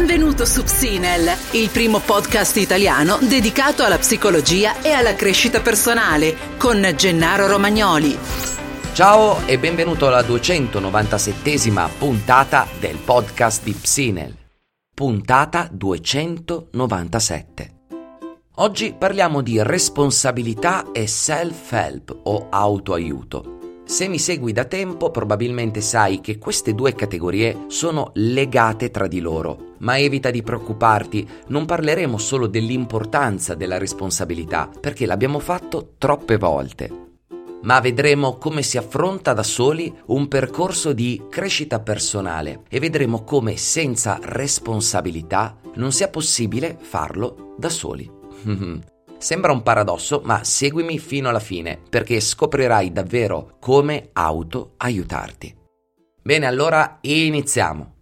Benvenuto 0.00 0.46
su 0.46 0.62
Psinel, 0.62 1.30
il 1.50 1.68
primo 1.68 2.00
podcast 2.00 2.56
italiano 2.56 3.18
dedicato 3.20 3.84
alla 3.84 3.98
psicologia 3.98 4.80
e 4.80 4.92
alla 4.92 5.14
crescita 5.14 5.60
personale, 5.60 6.34
con 6.56 6.80
Gennaro 6.96 7.46
Romagnoli. 7.46 8.16
Ciao 8.94 9.46
e 9.46 9.58
benvenuto 9.58 10.06
alla 10.06 10.22
297esima 10.22 11.86
puntata 11.98 12.66
del 12.78 12.96
podcast 12.96 13.62
di 13.62 13.72
Psinel. 13.72 14.34
Puntata 14.94 15.68
297. 15.70 17.72
Oggi 18.54 18.94
parliamo 18.96 19.42
di 19.42 19.62
responsabilità 19.62 20.92
e 20.92 21.06
self-help 21.06 22.20
o 22.22 22.46
autoaiuto. 22.48 23.59
Se 23.90 24.06
mi 24.06 24.20
segui 24.20 24.52
da 24.52 24.66
tempo 24.66 25.10
probabilmente 25.10 25.80
sai 25.80 26.20
che 26.20 26.38
queste 26.38 26.76
due 26.76 26.94
categorie 26.94 27.64
sono 27.66 28.12
legate 28.14 28.92
tra 28.92 29.08
di 29.08 29.18
loro, 29.18 29.74
ma 29.78 29.98
evita 29.98 30.30
di 30.30 30.44
preoccuparti, 30.44 31.28
non 31.48 31.66
parleremo 31.66 32.16
solo 32.16 32.46
dell'importanza 32.46 33.56
della 33.56 33.78
responsabilità, 33.78 34.70
perché 34.80 35.06
l'abbiamo 35.06 35.40
fatto 35.40 35.94
troppe 35.98 36.36
volte. 36.36 36.88
Ma 37.62 37.80
vedremo 37.80 38.38
come 38.38 38.62
si 38.62 38.78
affronta 38.78 39.32
da 39.32 39.42
soli 39.42 39.92
un 40.06 40.28
percorso 40.28 40.92
di 40.92 41.24
crescita 41.28 41.80
personale 41.80 42.62
e 42.68 42.78
vedremo 42.78 43.24
come 43.24 43.56
senza 43.56 44.20
responsabilità 44.22 45.56
non 45.74 45.90
sia 45.90 46.06
possibile 46.06 46.78
farlo 46.80 47.56
da 47.58 47.68
soli. 47.68 48.08
Sembra 49.20 49.52
un 49.52 49.62
paradosso, 49.62 50.22
ma 50.24 50.42
seguimi 50.44 50.98
fino 50.98 51.28
alla 51.28 51.40
fine 51.40 51.78
perché 51.90 52.20
scoprirai 52.20 52.90
davvero 52.90 53.56
come 53.60 54.08
auto 54.14 54.72
aiutarti. 54.78 55.54
Bene, 56.22 56.46
allora 56.46 56.96
iniziamo. 57.02 57.96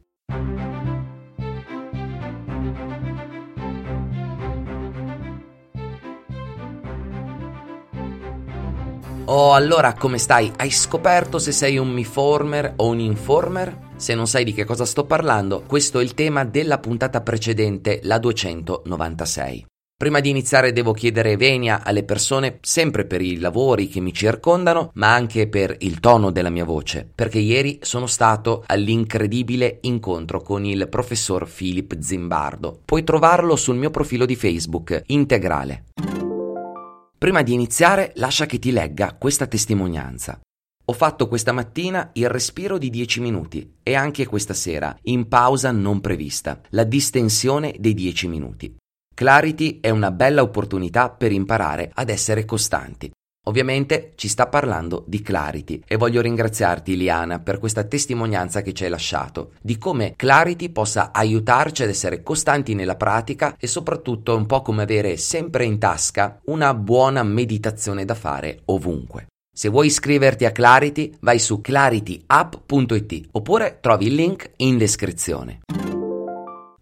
Oh, 9.25 9.53
allora 9.55 9.95
come 9.95 10.19
stai? 10.19 10.53
Hai 10.57 10.71
scoperto 10.71 11.41
se 11.41 11.51
sei 11.51 11.79
un 11.79 11.89
miformer 11.89 12.75
o 12.77 12.87
un 12.87 13.01
informer? 13.01 13.91
Se 13.97 14.15
non 14.15 14.29
sai 14.29 14.45
di 14.45 14.55
che 14.55 14.65
cosa 14.65 14.85
sto 14.85 15.05
parlando, 15.05 15.65
questo 15.67 15.99
è 15.99 16.03
il 16.05 16.15
tema 16.15 16.45
della 16.45 16.79
puntata 16.79 17.21
precedente, 17.23 17.99
la 18.05 18.19
296. 18.19 19.67
Prima 19.99 20.21
di 20.21 20.31
iniziare 20.31 20.71
devo 20.71 20.93
chiedere 20.93 21.37
venia 21.37 21.83
alle 21.83 22.05
persone 22.05 22.59
sempre 22.61 23.05
per 23.05 23.21
i 23.21 23.41
lavori 23.41 23.89
che 23.89 23.99
mi 23.99 24.13
circondano, 24.13 24.93
ma 24.95 25.13
anche 25.13 25.49
per 25.49 25.75
il 25.81 25.99
tono 25.99 26.31
della 26.31 26.51
mia 26.51 26.65
voce, 26.65 27.11
perché 27.13 27.41
ieri 27.41 27.81
sono 27.83 28.07
stato 28.07 28.63
all'incredibile 28.65 29.79
incontro 29.81 30.41
con 30.41 30.65
il 30.65 30.89
professor 30.89 31.51
Philip 31.53 31.99
Zimbardo. 31.99 32.81
Puoi 32.85 33.03
trovarlo 33.03 33.57
sul 33.57 33.75
mio 33.75 33.91
profilo 33.91 34.25
di 34.25 34.37
Facebook, 34.37 35.03
integrale. 35.07 35.87
Prima 37.19 37.43
di 37.43 37.53
iniziare, 37.53 38.13
lascia 38.15 38.47
che 38.47 38.61
ti 38.61 38.71
legga 38.71 39.17
questa 39.19 39.49
testimonianza. 39.49 40.39
Ho 40.85 40.93
fatto 40.93 41.27
questa 41.27 41.51
mattina 41.51 42.11
il 42.13 42.29
respiro 42.29 42.79
di 42.79 42.89
10 42.89 43.21
minuti 43.21 43.75
e 43.83 43.97
anche 43.97 44.27
questa 44.27 44.55
sera, 44.55 44.97
in 45.03 45.27
pausa 45.27 45.73
non 45.73 46.01
prevista, 46.01 46.61
la 46.69 46.85
distensione 46.85 47.75
dei 47.81 47.95
10 47.95 48.29
minuti. 48.29 48.77
Clarity 49.19 49.81
è 49.81 49.91
una 49.91 50.13
bella 50.13 50.43
opportunità 50.43 51.11
per 51.11 51.33
imparare 51.33 51.91
ad 51.93 52.09
essere 52.09 52.45
costanti. 52.45 53.11
Ovviamente 53.49 54.13
ci 54.15 54.29
sta 54.29 54.47
parlando 54.47 55.03
di 55.09 55.23
Clarity 55.23 55.83
e 55.89 55.97
voglio 55.97 56.21
ringraziarti 56.21 56.97
Liana 56.97 57.41
per 57.41 57.59
questa 57.59 57.83
testimonianza 57.83 58.63
che 58.63 58.73
ci 58.73 58.85
hai 58.85 58.91
lasciato, 58.91 59.55
di 59.61 59.77
come 59.77 60.13
Clarity 60.15 60.69
possa 60.69 61.11
aiutarci 61.13 61.83
ad 61.83 61.89
essere 61.89 62.23
costanti 62.23 62.75
nella 62.75 62.95
pratica 62.95 63.57
e 63.59 63.67
soprattutto 63.67 64.35
è 64.35 64.37
un 64.37 64.47
po' 64.47 64.63
come 64.63 64.85
avere 64.85 65.17
sempre 65.17 65.65
in 65.65 65.81
tasca 65.81 66.39
una 66.45 66.73
buona 66.73 67.25
meditazione 67.25 68.05
da 68.05 68.15
fare 68.15 68.61
ovunque. 68.67 69.27
Se 69.53 69.69
vuoi 69.69 69.87
iscriverti 69.87 70.45
a 70.45 70.53
Clarity 70.53 71.17
vai 71.23 71.41
su 71.41 71.61
clarityapp.it 71.61 73.31
oppure 73.33 73.79
trovi 73.81 74.07
il 74.07 74.15
link 74.15 74.53
in 74.59 74.79
descrizione. 74.79 75.59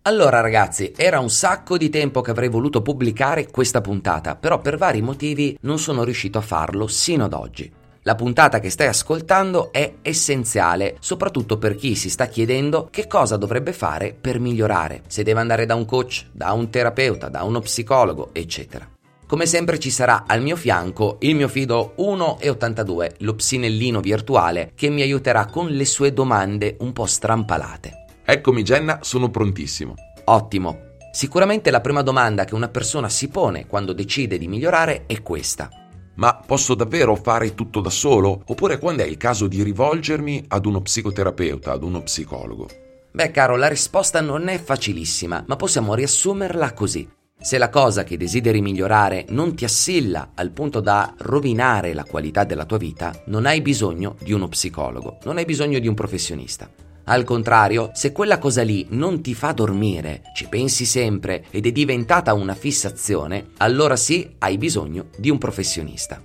Allora 0.06 0.39
ragazzi, 0.39 0.93
era 0.97 1.19
un 1.19 1.31
sacco 1.31 1.77
di 1.77 1.91
tempo 1.91 2.21
che 2.21 2.31
avrei 2.31 2.49
voluto 2.49 2.81
pubblicare 2.81 3.50
questa 3.50 3.81
puntata, 3.81 4.37
però 4.37 4.61
per 4.61 4.77
vari 4.77 5.03
motivi 5.03 5.59
non 5.62 5.81
sono 5.81 6.05
riuscito 6.05 6.39
a 6.39 6.43
farlo 6.43 6.87
sino 6.87 7.25
ad 7.25 7.33
oggi. 7.33 7.69
La 8.03 8.15
puntata 8.15 8.61
che 8.61 8.71
stai 8.71 8.87
ascoltando 8.87 9.72
è 9.72 9.95
essenziale, 10.03 10.95
soprattutto 11.00 11.59
per 11.59 11.75
chi 11.75 11.97
si 11.97 12.09
sta 12.09 12.27
chiedendo 12.27 12.87
che 12.89 13.09
cosa 13.09 13.37
dovrebbe 13.37 13.72
fare 13.72 14.16
per 14.19 14.39
migliorare, 14.39 15.03
se 15.09 15.25
deve 15.25 15.41
andare 15.41 15.66
da 15.66 15.75
un 15.75 15.84
coach, 15.84 16.27
da 16.31 16.53
un 16.53 16.71
terapeuta, 16.71 17.28
da 17.28 17.43
uno 17.43 17.59
psicologo, 17.59 18.28
eccetera. 18.31 18.89
Come 19.27 19.45
sempre 19.45 19.81
ci 19.81 19.91
sarà 19.91 20.22
al 20.25 20.41
mio 20.41 20.55
fianco 20.55 21.16
il 21.22 21.34
mio 21.34 21.49
fido 21.49 21.95
1,82, 21.99 23.15
lo 23.19 23.34
psinellino 23.34 23.99
virtuale, 23.99 24.71
che 24.77 24.89
mi 24.89 25.03
aiuterà 25.03 25.47
con 25.47 25.66
le 25.66 25.84
sue 25.84 26.12
domande 26.12 26.77
un 26.78 26.93
po' 26.93 27.06
strampalate. 27.06 27.96
Eccomi 28.29 28.65
Jenna, 28.65 28.99
sono 29.03 29.31
prontissimo. 29.31 29.95
Ottimo. 30.25 30.95
Sicuramente 31.13 31.71
la 31.71 31.81
prima 31.81 32.03
domanda 32.03 32.45
che 32.45 32.57
una 32.57 32.67
persona 32.67 33.09
si 33.09 33.29
pone 33.29 33.69
quando 33.69 33.93
decide 33.93 34.37
di 34.37 34.49
migliorare 34.49 35.05
è 35.07 35.23
questa. 35.23 35.71
Ma 36.15 36.35
posso 36.35 36.75
davvero 36.75 37.15
fare 37.15 37.55
tutto 37.55 37.81
da 37.81 37.89
solo? 37.89 38.43
Oppure 38.47 38.79
quando 38.79 39.05
è 39.05 39.07
il 39.07 39.17
caso 39.17 39.47
di 39.47 39.63
rivolgermi 39.63 40.47
ad 40.49 40.67
uno 40.67 40.81
psicoterapeuta, 40.81 41.71
ad 41.71 41.85
uno 41.85 42.03
psicologo? 42.03 42.69
Beh 43.13 43.31
caro, 43.31 43.55
la 43.55 43.69
risposta 43.69 44.21
non 44.21 44.49
è 44.49 44.61
facilissima, 44.61 45.45
ma 45.47 45.55
possiamo 45.55 45.95
riassumerla 45.95 46.73
così. 46.73 47.09
Se 47.39 47.59
la 47.59 47.69
cosa 47.69 48.03
che 48.03 48.17
desideri 48.17 48.61
migliorare 48.61 49.27
non 49.29 49.55
ti 49.55 49.65
assilla 49.65 50.33
al 50.35 50.51
punto 50.51 50.81
da 50.81 51.15
rovinare 51.19 51.95
la 51.95 52.03
qualità 52.03 52.43
della 52.43 52.65
tua 52.65 52.79
vita, 52.79 53.23
non 53.27 53.47
hai 53.47 53.63
bisogno 53.63 54.17
di 54.21 54.33
uno 54.33 54.49
psicologo, 54.49 55.19
non 55.23 55.37
hai 55.37 55.45
bisogno 55.45 55.79
di 55.79 55.87
un 55.87 55.95
professionista. 55.95 56.69
Al 57.09 57.22
contrario, 57.22 57.91
se 57.94 58.11
quella 58.11 58.39
cosa 58.39 58.62
lì 58.62 58.87
non 58.91 59.22
ti 59.22 59.33
fa 59.33 59.53
dormire, 59.53 60.22
ci 60.34 60.49
pensi 60.49 60.84
sempre 60.84 61.44
ed 61.50 61.65
è 61.65 61.71
diventata 61.71 62.34
una 62.34 62.55
fissazione, 62.55 63.50
allora 63.59 63.94
sì 63.94 64.34
hai 64.39 64.59
bisogno 64.59 65.06
di 65.16 65.31
un 65.31 65.39
professionista. 65.39 66.21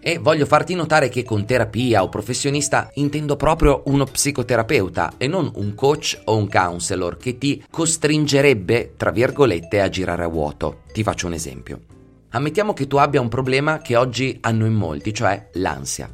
E 0.00 0.18
voglio 0.18 0.44
farti 0.44 0.74
notare 0.74 1.08
che 1.08 1.22
con 1.22 1.44
terapia 1.46 2.02
o 2.02 2.08
professionista 2.08 2.90
intendo 2.94 3.36
proprio 3.36 3.82
uno 3.86 4.04
psicoterapeuta 4.04 5.12
e 5.16 5.28
non 5.28 5.50
un 5.54 5.74
coach 5.76 6.20
o 6.24 6.36
un 6.36 6.48
counselor 6.48 7.16
che 7.18 7.38
ti 7.38 7.64
costringerebbe, 7.70 8.94
tra 8.96 9.12
virgolette, 9.12 9.80
a 9.80 9.88
girare 9.88 10.24
a 10.24 10.28
vuoto. 10.28 10.82
Ti 10.92 11.04
faccio 11.04 11.28
un 11.28 11.34
esempio. 11.34 11.80
Ammettiamo 12.30 12.72
che 12.72 12.88
tu 12.88 12.96
abbia 12.96 13.20
un 13.20 13.28
problema 13.28 13.78
che 13.78 13.94
oggi 13.94 14.38
hanno 14.40 14.66
in 14.66 14.74
molti, 14.74 15.14
cioè 15.14 15.50
l'ansia. 15.54 16.10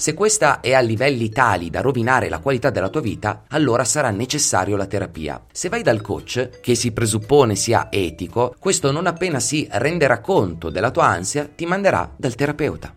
Se 0.00 0.14
questa 0.14 0.60
è 0.60 0.72
a 0.72 0.80
livelli 0.80 1.28
tali 1.28 1.68
da 1.68 1.82
rovinare 1.82 2.30
la 2.30 2.38
qualità 2.38 2.70
della 2.70 2.88
tua 2.88 3.02
vita, 3.02 3.42
allora 3.48 3.84
sarà 3.84 4.08
necessario 4.08 4.74
la 4.74 4.86
terapia. 4.86 5.44
Se 5.52 5.68
vai 5.68 5.82
dal 5.82 6.00
coach, 6.00 6.60
che 6.62 6.74
si 6.74 6.92
presuppone 6.92 7.54
sia 7.54 7.88
etico, 7.90 8.54
questo 8.58 8.92
non 8.92 9.06
appena 9.06 9.40
si 9.40 9.68
renderà 9.72 10.20
conto 10.20 10.70
della 10.70 10.90
tua 10.90 11.04
ansia, 11.04 11.46
ti 11.54 11.66
manderà 11.66 12.10
dal 12.16 12.34
terapeuta. 12.34 12.94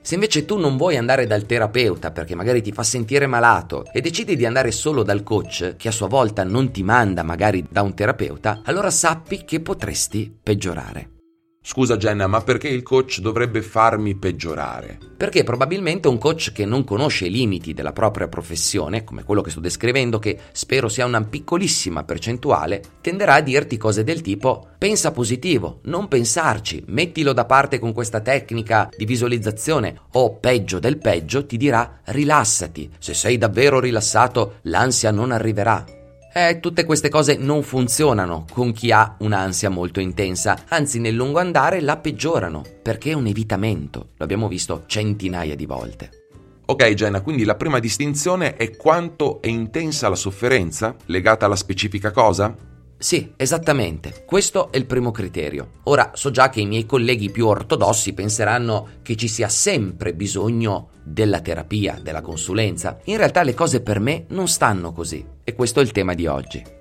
Se 0.00 0.14
invece 0.14 0.44
tu 0.44 0.58
non 0.58 0.76
vuoi 0.76 0.96
andare 0.96 1.26
dal 1.26 1.44
terapeuta 1.44 2.12
perché 2.12 2.36
magari 2.36 2.62
ti 2.62 2.70
fa 2.70 2.84
sentire 2.84 3.26
malato 3.26 3.86
e 3.92 4.00
decidi 4.00 4.36
di 4.36 4.46
andare 4.46 4.70
solo 4.70 5.02
dal 5.02 5.24
coach, 5.24 5.74
che 5.76 5.88
a 5.88 5.90
sua 5.90 6.06
volta 6.06 6.44
non 6.44 6.70
ti 6.70 6.84
manda 6.84 7.24
magari 7.24 7.66
da 7.68 7.82
un 7.82 7.94
terapeuta, 7.94 8.60
allora 8.62 8.90
sappi 8.90 9.44
che 9.44 9.58
potresti 9.58 10.32
peggiorare. 10.40 11.17
Scusa 11.60 11.96
Jenna, 11.96 12.26
ma 12.26 12.40
perché 12.40 12.68
il 12.68 12.82
coach 12.82 13.18
dovrebbe 13.18 13.62
farmi 13.62 14.14
peggiorare? 14.14 14.98
Perché 15.16 15.44
probabilmente 15.44 16.08
un 16.08 16.16
coach 16.16 16.52
che 16.52 16.64
non 16.64 16.84
conosce 16.84 17.26
i 17.26 17.30
limiti 17.30 17.74
della 17.74 17.92
propria 17.92 18.28
professione, 18.28 19.04
come 19.04 19.24
quello 19.24 19.42
che 19.42 19.50
sto 19.50 19.60
descrivendo, 19.60 20.18
che 20.18 20.38
spero 20.52 20.88
sia 20.88 21.04
una 21.04 21.22
piccolissima 21.22 22.04
percentuale, 22.04 22.82
tenderà 23.00 23.34
a 23.34 23.40
dirti 23.40 23.76
cose 23.76 24.04
del 24.04 24.22
tipo 24.22 24.68
pensa 24.78 25.10
positivo, 25.10 25.80
non 25.84 26.06
pensarci, 26.06 26.84
mettilo 26.86 27.32
da 27.32 27.44
parte 27.44 27.78
con 27.78 27.92
questa 27.92 28.20
tecnica 28.20 28.88
di 28.96 29.04
visualizzazione 29.04 30.00
o 30.12 30.36
peggio 30.36 30.78
del 30.78 30.98
peggio 30.98 31.44
ti 31.44 31.56
dirà 31.56 32.00
rilassati, 32.04 32.90
se 32.98 33.12
sei 33.12 33.36
davvero 33.36 33.80
rilassato 33.80 34.58
l'ansia 34.62 35.10
non 35.10 35.32
arriverà. 35.32 35.97
Eh, 36.38 36.60
tutte 36.60 36.84
queste 36.84 37.08
cose 37.08 37.34
non 37.36 37.64
funzionano 37.64 38.44
con 38.52 38.70
chi 38.70 38.92
ha 38.92 39.16
un'ansia 39.18 39.70
molto 39.70 39.98
intensa, 39.98 40.66
anzi 40.68 41.00
nel 41.00 41.16
lungo 41.16 41.40
andare 41.40 41.80
la 41.80 41.96
peggiorano, 41.96 42.62
perché 42.80 43.10
è 43.10 43.14
un 43.14 43.26
evitamento, 43.26 44.10
lo 44.16 44.22
abbiamo 44.22 44.46
visto 44.46 44.84
centinaia 44.86 45.56
di 45.56 45.66
volte. 45.66 46.10
Ok 46.66 46.90
Jenna, 46.94 47.22
quindi 47.22 47.42
la 47.42 47.56
prima 47.56 47.80
distinzione 47.80 48.54
è 48.54 48.76
quanto 48.76 49.42
è 49.42 49.48
intensa 49.48 50.08
la 50.08 50.14
sofferenza 50.14 50.94
legata 51.06 51.46
alla 51.46 51.56
specifica 51.56 52.12
cosa? 52.12 52.54
Sì, 53.00 53.32
esattamente. 53.36 54.24
Questo 54.26 54.72
è 54.72 54.76
il 54.76 54.86
primo 54.86 55.12
criterio. 55.12 55.70
Ora 55.84 56.10
so 56.14 56.32
già 56.32 56.48
che 56.48 56.60
i 56.60 56.66
miei 56.66 56.84
colleghi 56.84 57.30
più 57.30 57.46
ortodossi 57.46 58.12
penseranno 58.12 58.88
che 59.02 59.14
ci 59.14 59.28
sia 59.28 59.48
sempre 59.48 60.14
bisogno 60.14 60.90
della 61.04 61.40
terapia, 61.40 62.00
della 62.02 62.22
consulenza. 62.22 62.98
In 63.04 63.16
realtà 63.16 63.44
le 63.44 63.54
cose 63.54 63.82
per 63.82 64.00
me 64.00 64.24
non 64.30 64.48
stanno 64.48 64.92
così 64.92 65.24
e 65.44 65.54
questo 65.54 65.78
è 65.78 65.84
il 65.84 65.92
tema 65.92 66.14
di 66.14 66.26
oggi. 66.26 66.77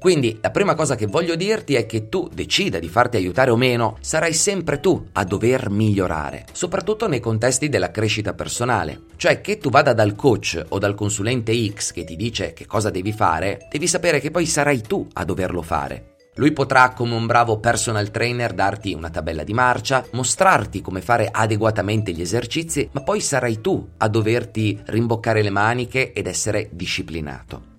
Quindi 0.00 0.38
la 0.40 0.50
prima 0.50 0.74
cosa 0.74 0.94
che 0.94 1.06
voglio 1.06 1.36
dirti 1.36 1.74
è 1.74 1.84
che 1.84 2.08
tu 2.08 2.26
decida 2.32 2.78
di 2.78 2.88
farti 2.88 3.18
aiutare 3.18 3.50
o 3.50 3.56
meno, 3.56 3.98
sarai 4.00 4.32
sempre 4.32 4.80
tu 4.80 5.08
a 5.12 5.24
dover 5.24 5.68
migliorare, 5.68 6.46
soprattutto 6.52 7.06
nei 7.06 7.20
contesti 7.20 7.68
della 7.68 7.90
crescita 7.90 8.32
personale. 8.32 9.02
Cioè 9.16 9.42
che 9.42 9.58
tu 9.58 9.68
vada 9.68 9.92
dal 9.92 10.16
coach 10.16 10.64
o 10.70 10.78
dal 10.78 10.94
consulente 10.94 11.52
X 11.70 11.92
che 11.92 12.04
ti 12.04 12.16
dice 12.16 12.54
che 12.54 12.64
cosa 12.64 12.88
devi 12.88 13.12
fare, 13.12 13.68
devi 13.70 13.86
sapere 13.86 14.20
che 14.20 14.30
poi 14.30 14.46
sarai 14.46 14.80
tu 14.80 15.06
a 15.12 15.24
doverlo 15.26 15.60
fare. 15.60 16.14
Lui 16.36 16.52
potrà, 16.52 16.94
come 16.94 17.14
un 17.14 17.26
bravo 17.26 17.58
personal 17.58 18.10
trainer, 18.10 18.54
darti 18.54 18.94
una 18.94 19.10
tabella 19.10 19.44
di 19.44 19.52
marcia, 19.52 20.06
mostrarti 20.12 20.80
come 20.80 21.02
fare 21.02 21.28
adeguatamente 21.30 22.12
gli 22.12 22.22
esercizi, 22.22 22.88
ma 22.92 23.02
poi 23.02 23.20
sarai 23.20 23.60
tu 23.60 23.86
a 23.98 24.08
doverti 24.08 24.80
rimboccare 24.86 25.42
le 25.42 25.50
maniche 25.50 26.14
ed 26.14 26.26
essere 26.26 26.70
disciplinato. 26.72 27.69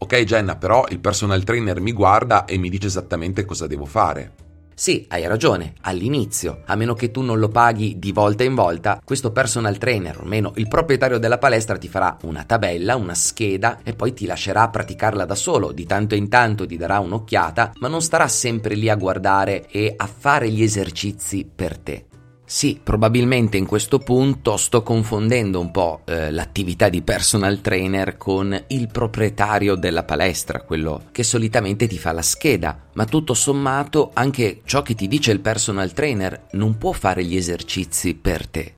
Ok 0.00 0.22
Jenna, 0.22 0.56
però 0.56 0.86
il 0.90 1.00
personal 1.00 1.42
trainer 1.42 1.80
mi 1.80 1.92
guarda 1.92 2.44
e 2.44 2.56
mi 2.56 2.70
dice 2.70 2.86
esattamente 2.86 3.44
cosa 3.44 3.66
devo 3.66 3.84
fare. 3.84 4.46
Sì, 4.72 5.04
hai 5.08 5.26
ragione, 5.26 5.74
all'inizio, 5.80 6.62
a 6.66 6.76
meno 6.76 6.94
che 6.94 7.10
tu 7.10 7.20
non 7.20 7.40
lo 7.40 7.48
paghi 7.48 7.98
di 7.98 8.12
volta 8.12 8.44
in 8.44 8.54
volta, 8.54 9.00
questo 9.04 9.32
personal 9.32 9.76
trainer, 9.76 10.16
o 10.16 10.22
almeno 10.22 10.52
il 10.54 10.68
proprietario 10.68 11.18
della 11.18 11.38
palestra, 11.38 11.78
ti 11.78 11.88
farà 11.88 12.16
una 12.22 12.44
tabella, 12.44 12.94
una 12.94 13.14
scheda 13.14 13.80
e 13.82 13.94
poi 13.94 14.12
ti 14.12 14.24
lascerà 14.24 14.68
praticarla 14.68 15.24
da 15.24 15.34
solo, 15.34 15.72
di 15.72 15.84
tanto 15.84 16.14
in 16.14 16.28
tanto 16.28 16.64
ti 16.64 16.76
darà 16.76 17.00
un'occhiata, 17.00 17.72
ma 17.80 17.88
non 17.88 18.00
starà 18.00 18.28
sempre 18.28 18.76
lì 18.76 18.88
a 18.88 18.94
guardare 18.94 19.66
e 19.68 19.92
a 19.96 20.06
fare 20.06 20.48
gli 20.48 20.62
esercizi 20.62 21.44
per 21.52 21.76
te. 21.76 22.06
Sì, 22.50 22.80
probabilmente 22.82 23.58
in 23.58 23.66
questo 23.66 23.98
punto 23.98 24.56
sto 24.56 24.82
confondendo 24.82 25.60
un 25.60 25.70
po' 25.70 26.00
eh, 26.06 26.30
l'attività 26.30 26.88
di 26.88 27.02
personal 27.02 27.60
trainer 27.60 28.16
con 28.16 28.58
il 28.68 28.88
proprietario 28.88 29.74
della 29.74 30.02
palestra, 30.04 30.62
quello 30.62 31.08
che 31.12 31.24
solitamente 31.24 31.86
ti 31.86 31.98
fa 31.98 32.12
la 32.12 32.22
scheda, 32.22 32.86
ma 32.94 33.04
tutto 33.04 33.34
sommato 33.34 34.12
anche 34.14 34.62
ciò 34.64 34.80
che 34.80 34.94
ti 34.94 35.08
dice 35.08 35.30
il 35.30 35.40
personal 35.40 35.92
trainer 35.92 36.46
non 36.52 36.78
può 36.78 36.92
fare 36.92 37.22
gli 37.22 37.36
esercizi 37.36 38.14
per 38.14 38.46
te. 38.46 38.76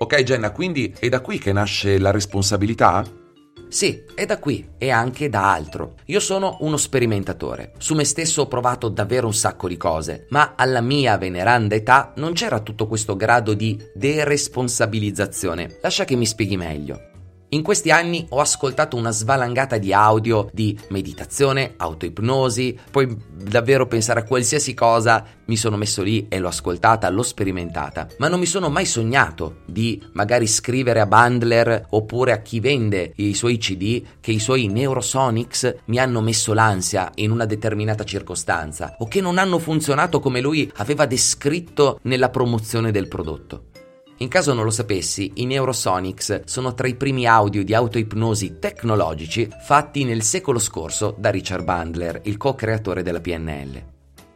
Ok 0.00 0.22
Jenna, 0.24 0.50
quindi 0.50 0.92
è 0.98 1.08
da 1.08 1.20
qui 1.20 1.38
che 1.38 1.52
nasce 1.52 1.98
la 1.98 2.10
responsabilità? 2.10 3.04
Sì, 3.68 4.04
è 4.14 4.24
da 4.26 4.38
qui 4.38 4.70
e 4.78 4.90
anche 4.90 5.28
da 5.28 5.52
altro. 5.52 5.94
Io 6.06 6.20
sono 6.20 6.58
uno 6.60 6.76
sperimentatore. 6.76 7.72
Su 7.78 7.94
me 7.94 8.04
stesso 8.04 8.42
ho 8.42 8.46
provato 8.46 8.88
davvero 8.88 9.26
un 9.26 9.34
sacco 9.34 9.68
di 9.68 9.76
cose, 9.76 10.26
ma 10.30 10.54
alla 10.56 10.80
mia 10.80 11.18
veneranda 11.18 11.74
età 11.74 12.12
non 12.16 12.32
c'era 12.32 12.60
tutto 12.60 12.86
questo 12.86 13.16
grado 13.16 13.54
di 13.54 13.78
deresponsabilizzazione. 13.94 15.78
Lascia 15.82 16.04
che 16.04 16.16
mi 16.16 16.26
spieghi 16.26 16.56
meglio. 16.56 17.14
In 17.50 17.62
questi 17.62 17.92
anni 17.92 18.26
ho 18.30 18.40
ascoltato 18.40 18.96
una 18.96 19.12
svalangata 19.12 19.78
di 19.78 19.92
audio 19.92 20.48
di 20.52 20.76
meditazione, 20.88 21.74
autoipnosi, 21.76 22.76
poi 22.90 23.16
davvero 23.32 23.86
pensare 23.86 24.20
a 24.20 24.24
qualsiasi 24.24 24.74
cosa, 24.74 25.24
mi 25.44 25.56
sono 25.56 25.76
messo 25.76 26.02
lì 26.02 26.26
e 26.28 26.40
l'ho 26.40 26.48
ascoltata, 26.48 27.08
l'ho 27.08 27.22
sperimentata, 27.22 28.08
ma 28.18 28.26
non 28.26 28.40
mi 28.40 28.46
sono 28.46 28.68
mai 28.68 28.84
sognato 28.84 29.58
di 29.64 30.02
magari 30.14 30.48
scrivere 30.48 30.98
a 30.98 31.06
Bundler 31.06 31.86
oppure 31.90 32.32
a 32.32 32.38
chi 32.38 32.58
vende 32.58 33.12
i 33.14 33.32
suoi 33.34 33.58
CD 33.58 34.02
che 34.20 34.32
i 34.32 34.40
suoi 34.40 34.66
Neurosonics 34.66 35.76
mi 35.84 35.98
hanno 35.98 36.20
messo 36.20 36.52
l'ansia 36.52 37.12
in 37.14 37.30
una 37.30 37.44
determinata 37.44 38.02
circostanza 38.02 38.96
o 38.98 39.06
che 39.06 39.20
non 39.20 39.38
hanno 39.38 39.60
funzionato 39.60 40.18
come 40.18 40.40
lui 40.40 40.68
aveva 40.78 41.06
descritto 41.06 42.00
nella 42.02 42.28
promozione 42.28 42.90
del 42.90 43.06
prodotto. 43.06 43.65
In 44.18 44.28
caso 44.28 44.54
non 44.54 44.64
lo 44.64 44.70
sapessi, 44.70 45.32
i 45.34 45.44
Neurosonics 45.44 46.44
sono 46.44 46.72
tra 46.72 46.88
i 46.88 46.94
primi 46.94 47.26
audio 47.26 47.62
di 47.62 47.74
autoipnosi 47.74 48.58
tecnologici 48.58 49.46
fatti 49.62 50.04
nel 50.04 50.22
secolo 50.22 50.58
scorso 50.58 51.14
da 51.18 51.28
Richard 51.28 51.64
Bandler, 51.64 52.22
il 52.24 52.38
co-creatore 52.38 53.02
della 53.02 53.20
PNL. 53.20 53.82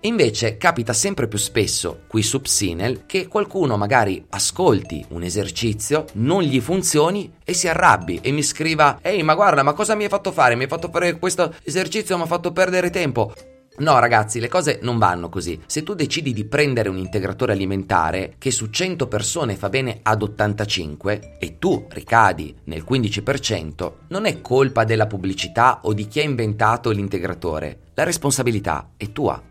Invece 0.01 0.59
capita 0.59 0.93
sempre 0.93 1.29
più 1.29 1.39
spesso 1.39 2.03
qui 2.09 2.23
su 2.23 2.43
Psinel 2.43 3.07
che 3.07 3.27
qualcuno 3.27 3.79
magari 3.79 4.23
ascolti 4.31 5.03
un 5.11 5.23
esercizio, 5.23 6.05
non 6.15 6.43
gli 6.43 6.61
funzioni 6.61 7.33
e 7.43 7.55
si 7.55 7.67
arrabbi 7.67 8.19
e 8.23 8.33
mi 8.33 8.43
scriva 8.43 8.99
Ehi 9.01 9.23
ma 9.23 9.35
guarda 9.35 9.63
ma 9.63 9.73
cosa 9.73 9.95
mi 9.95 10.05
hai 10.05 10.11
fatto 10.11 10.31
fare? 10.31 10.57
Mi 10.57 10.65
hai 10.65 10.69
fatto 10.69 10.91
fare 10.91 11.19
questo 11.19 11.55
esercizio, 11.63 12.17
mi 12.19 12.25
ha 12.25 12.27
fatto 12.27 12.53
perdere 12.53 12.91
tempo. 12.91 13.33
No 13.81 13.99
ragazzi, 13.99 14.41
le 14.41 14.49
cose 14.49 14.79
non 14.83 14.99
vanno 14.99 15.31
così. 15.31 15.59
Se 15.65 15.83
tu 15.83 15.95
decidi 15.95 16.35
di 16.35 16.45
prendere 16.45 16.91
un 16.91 16.99
integratore 16.99 17.53
alimentare 17.53 18.35
che 18.37 18.51
su 18.51 18.69
100 18.69 19.07
persone 19.09 19.57
fa 19.57 19.71
bene 19.71 20.01
ad 20.03 20.21
85 20.21 21.37
e 21.39 21.59
tu 21.59 21.87
ricadi 21.89 22.55
nel 22.65 22.85
15%, 22.87 23.93
non 24.09 24.27
è 24.27 24.43
colpa 24.43 24.85
della 24.85 25.07
pubblicità 25.07 25.81
o 25.85 25.95
di 25.95 26.07
chi 26.09 26.21
ha 26.21 26.25
inventato 26.25 26.91
l'integratore. 26.91 27.79
La 27.95 28.05
responsabilità 28.05 28.91
è 28.99 29.13
tua. 29.13 29.43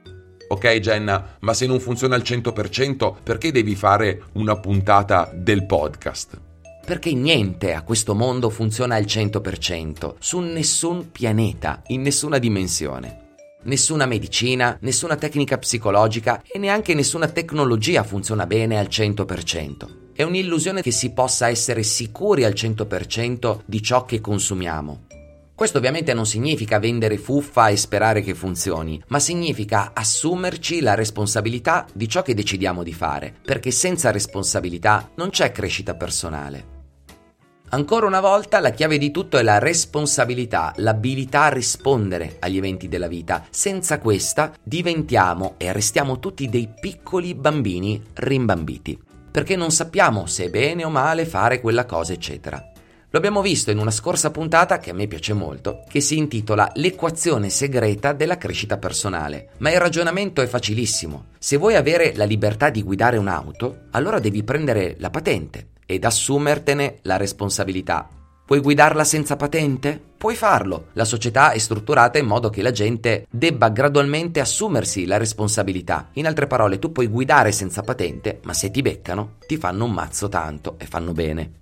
Ok 0.51 0.75
Jenna, 0.75 1.37
ma 1.39 1.53
se 1.55 1.65
non 1.65 1.79
funziona 1.79 2.13
al 2.13 2.21
100%, 2.21 3.15
perché 3.23 3.51
devi 3.51 3.75
fare 3.75 4.25
una 4.33 4.59
puntata 4.59 5.31
del 5.33 5.65
podcast? 5.65 6.39
Perché 6.85 7.13
niente 7.13 7.73
a 7.73 7.81
questo 7.81 8.13
mondo 8.13 8.51
funziona 8.51 8.95
al 8.95 9.05
100%, 9.05 10.15
su 10.19 10.39
nessun 10.39 11.11
pianeta, 11.11 11.81
in 11.87 12.01
nessuna 12.01 12.37
dimensione. 12.37 13.18
Nessuna 13.61 14.05
medicina, 14.05 14.77
nessuna 14.81 15.17
tecnica 15.17 15.57
psicologica 15.57 16.41
e 16.49 16.57
neanche 16.57 16.93
nessuna 16.93 17.27
tecnologia 17.27 18.03
funziona 18.03 18.45
bene 18.45 18.79
al 18.79 18.87
100%. 18.89 20.13
È 20.13 20.23
un'illusione 20.23 20.81
che 20.81 20.91
si 20.91 21.11
possa 21.11 21.49
essere 21.49 21.83
sicuri 21.83 22.45
al 22.45 22.53
100% 22.53 23.59
di 23.65 23.81
ciò 23.81 24.05
che 24.05 24.21
consumiamo. 24.21 25.07
Questo 25.53 25.77
ovviamente 25.77 26.13
non 26.13 26.25
significa 26.25 26.79
vendere 26.79 27.17
fuffa 27.17 27.67
e 27.67 27.75
sperare 27.75 28.21
che 28.21 28.33
funzioni, 28.33 29.03
ma 29.07 29.19
significa 29.19 29.91
assumerci 29.93 30.79
la 30.79 30.95
responsabilità 30.95 31.85
di 31.93 32.07
ciò 32.07 32.21
che 32.21 32.33
decidiamo 32.33 32.81
di 32.81 32.93
fare, 32.93 33.33
perché 33.43 33.71
senza 33.71 34.09
responsabilità 34.09 35.11
non 35.15 35.31
c'è 35.31 35.51
crescita 35.51 35.95
personale. 35.95 36.78
Ancora 37.71 38.07
una 38.07 38.19
volta 38.19 38.59
la 38.59 38.71
chiave 38.71 38.97
di 38.97 39.11
tutto 39.11 39.37
è 39.37 39.43
la 39.43 39.59
responsabilità, 39.59 40.73
l'abilità 40.77 41.43
a 41.43 41.49
rispondere 41.49 42.37
agli 42.39 42.57
eventi 42.57 42.87
della 42.87 43.07
vita. 43.07 43.45
Senza 43.51 43.99
questa 43.99 44.51
diventiamo 44.63 45.53
e 45.57 45.71
restiamo 45.71 46.17
tutti 46.17 46.49
dei 46.49 46.67
piccoli 46.79 47.35
bambini 47.35 48.01
rimbambiti, 48.15 48.99
perché 49.29 49.55
non 49.55 49.69
sappiamo 49.69 50.25
se 50.25 50.45
è 50.45 50.49
bene 50.49 50.83
o 50.83 50.89
male 50.89 51.27
fare 51.27 51.61
quella 51.61 51.85
cosa, 51.85 52.11
eccetera. 52.11 52.68
Lo 53.11 53.17
abbiamo 53.17 53.41
visto 53.41 53.71
in 53.71 53.79
una 53.79 53.89
scorsa 53.89 54.29
puntata 54.29 54.77
che 54.77 54.91
a 54.91 54.93
me 54.93 55.07
piace 55.07 55.33
molto, 55.33 55.83
che 55.89 55.99
si 55.99 56.17
intitola 56.17 56.71
L'equazione 56.75 57.49
segreta 57.49 58.13
della 58.13 58.37
crescita 58.37 58.77
personale. 58.77 59.49
Ma 59.57 59.71
il 59.71 59.79
ragionamento 59.79 60.43
è 60.43 60.45
facilissimo. 60.45 61.29
Se 61.39 61.57
vuoi 61.57 61.75
avere 61.75 62.13
la 62.15 62.25
libertà 62.25 62.69
di 62.69 62.83
guidare 62.83 63.17
un'auto, 63.17 63.85
allora 63.91 64.19
devi 64.19 64.43
prendere 64.43 64.95
la 64.99 65.09
patente 65.09 65.69
ed 65.87 66.05
assumertene 66.05 66.99
la 67.01 67.17
responsabilità. 67.17 68.07
Puoi 68.45 68.59
guidarla 68.59 69.03
senza 69.03 69.35
patente? 69.35 69.99
Puoi 70.15 70.35
farlo. 70.35 70.89
La 70.93 71.05
società 71.05 71.49
è 71.49 71.57
strutturata 71.57 72.19
in 72.19 72.27
modo 72.27 72.51
che 72.51 72.61
la 72.61 72.71
gente 72.71 73.25
debba 73.31 73.69
gradualmente 73.69 74.39
assumersi 74.39 75.07
la 75.07 75.17
responsabilità. 75.17 76.09
In 76.13 76.27
altre 76.27 76.45
parole, 76.45 76.77
tu 76.77 76.91
puoi 76.91 77.07
guidare 77.07 77.51
senza 77.51 77.81
patente, 77.81 78.39
ma 78.43 78.53
se 78.53 78.69
ti 78.69 78.83
beccano, 78.83 79.37
ti 79.47 79.57
fanno 79.57 79.85
un 79.85 79.93
mazzo 79.93 80.29
tanto 80.29 80.75
e 80.77 80.85
fanno 80.85 81.11
bene. 81.11 81.59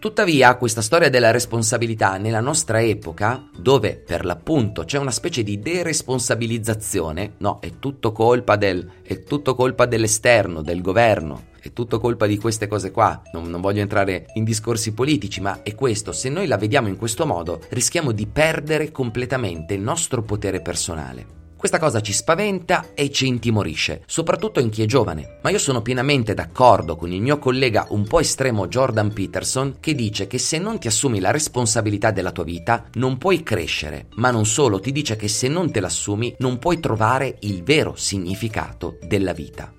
Tuttavia, 0.00 0.54
questa 0.54 0.80
storia 0.80 1.10
della 1.10 1.32
responsabilità 1.32 2.18
nella 2.18 2.38
nostra 2.38 2.80
epoca, 2.80 3.48
dove 3.58 3.96
per 3.96 4.24
l'appunto 4.24 4.84
c'è 4.84 4.96
una 4.96 5.10
specie 5.10 5.42
di 5.42 5.58
deresponsabilizzazione, 5.58 7.32
no, 7.38 7.58
è 7.60 7.80
tutto 7.80 8.12
colpa 8.12 8.54
del 8.54 8.88
è 9.02 9.24
tutto 9.24 9.56
colpa 9.56 9.86
dell'esterno, 9.86 10.62
del 10.62 10.82
governo, 10.82 11.46
è 11.60 11.72
tutto 11.72 11.98
colpa 11.98 12.26
di 12.26 12.38
queste 12.38 12.68
cose 12.68 12.92
qua. 12.92 13.20
Non, 13.32 13.50
non, 13.50 13.60
voglio 13.60 13.80
entrare 13.80 14.26
in 14.34 14.44
discorsi 14.44 14.92
politici, 14.92 15.40
ma 15.40 15.64
è 15.64 15.74
questo. 15.74 16.12
Se 16.12 16.28
noi 16.28 16.46
la 16.46 16.56
vediamo 16.56 16.86
in 16.86 16.96
questo 16.96 17.26
modo, 17.26 17.60
rischiamo 17.70 18.12
di 18.12 18.28
perdere 18.28 18.92
completamente 18.92 19.74
il 19.74 19.80
nostro 19.80 20.22
potere 20.22 20.60
personale. 20.60 21.37
Questa 21.58 21.80
cosa 21.80 22.00
ci 22.00 22.12
spaventa 22.12 22.90
e 22.94 23.10
ci 23.10 23.26
intimorisce, 23.26 24.02
soprattutto 24.06 24.60
in 24.60 24.70
chi 24.70 24.84
è 24.84 24.86
giovane. 24.86 25.40
Ma 25.42 25.50
io 25.50 25.58
sono 25.58 25.82
pienamente 25.82 26.32
d'accordo 26.32 26.94
con 26.94 27.10
il 27.10 27.20
mio 27.20 27.40
collega 27.40 27.86
un 27.88 28.06
po' 28.06 28.20
estremo 28.20 28.68
Jordan 28.68 29.12
Peterson 29.12 29.78
che 29.80 29.96
dice 29.96 30.28
che 30.28 30.38
se 30.38 30.58
non 30.58 30.78
ti 30.78 30.86
assumi 30.86 31.18
la 31.18 31.32
responsabilità 31.32 32.12
della 32.12 32.30
tua 32.30 32.44
vita 32.44 32.84
non 32.92 33.18
puoi 33.18 33.42
crescere, 33.42 34.06
ma 34.14 34.30
non 34.30 34.46
solo, 34.46 34.78
ti 34.78 34.92
dice 34.92 35.16
che 35.16 35.26
se 35.26 35.48
non 35.48 35.72
te 35.72 35.80
l'assumi 35.80 36.32
non 36.38 36.60
puoi 36.60 36.78
trovare 36.78 37.38
il 37.40 37.64
vero 37.64 37.96
significato 37.96 38.96
della 39.02 39.32
vita. 39.32 39.72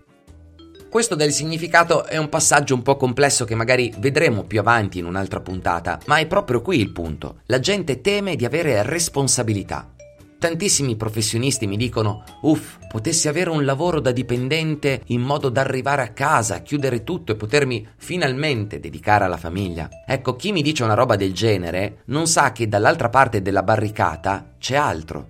Questo 0.90 1.16
del 1.16 1.32
significato 1.32 2.04
è 2.04 2.18
un 2.18 2.28
passaggio 2.28 2.76
un 2.76 2.82
po' 2.82 2.98
complesso 2.98 3.46
che 3.46 3.56
magari 3.56 3.94
vedremo 4.00 4.44
più 4.44 4.60
avanti 4.60 5.00
in 5.00 5.06
un'altra 5.06 5.40
puntata, 5.40 5.98
ma 6.08 6.18
è 6.18 6.28
proprio 6.28 6.62
qui 6.62 6.78
il 6.78 6.92
punto. 6.92 7.40
La 7.46 7.60
gente 7.60 8.02
teme 8.02 8.36
di 8.36 8.44
avere 8.44 8.84
responsabilità. 8.84 9.94
Tantissimi 10.40 10.96
professionisti 10.96 11.68
mi 11.68 11.76
dicono, 11.76 12.24
uff, 12.44 12.78
potessi 12.88 13.28
avere 13.28 13.50
un 13.50 13.66
lavoro 13.66 14.00
da 14.00 14.14
dipendente 14.14 15.02
in 15.08 15.20
modo 15.20 15.50
da 15.50 15.60
arrivare 15.60 16.02
a 16.02 16.14
casa, 16.14 16.62
chiudere 16.62 17.04
tutto 17.04 17.34
e 17.34 17.36
potermi 17.36 17.86
finalmente 17.98 18.80
dedicare 18.80 19.26
alla 19.26 19.36
famiglia. 19.36 19.90
Ecco, 20.08 20.38
chi 20.38 20.54
mi 20.54 20.62
dice 20.62 20.86
una 20.86 20.94
roba 20.94 21.18
del 21.18 21.34
genere 21.34 22.04
non 22.06 22.26
sa 22.26 22.54
che 22.54 22.70
dall'altra 22.70 23.10
parte 23.10 23.42
della 23.42 23.64
barricata 23.64 24.54
c'è 24.58 24.78
altro. 24.78 25.26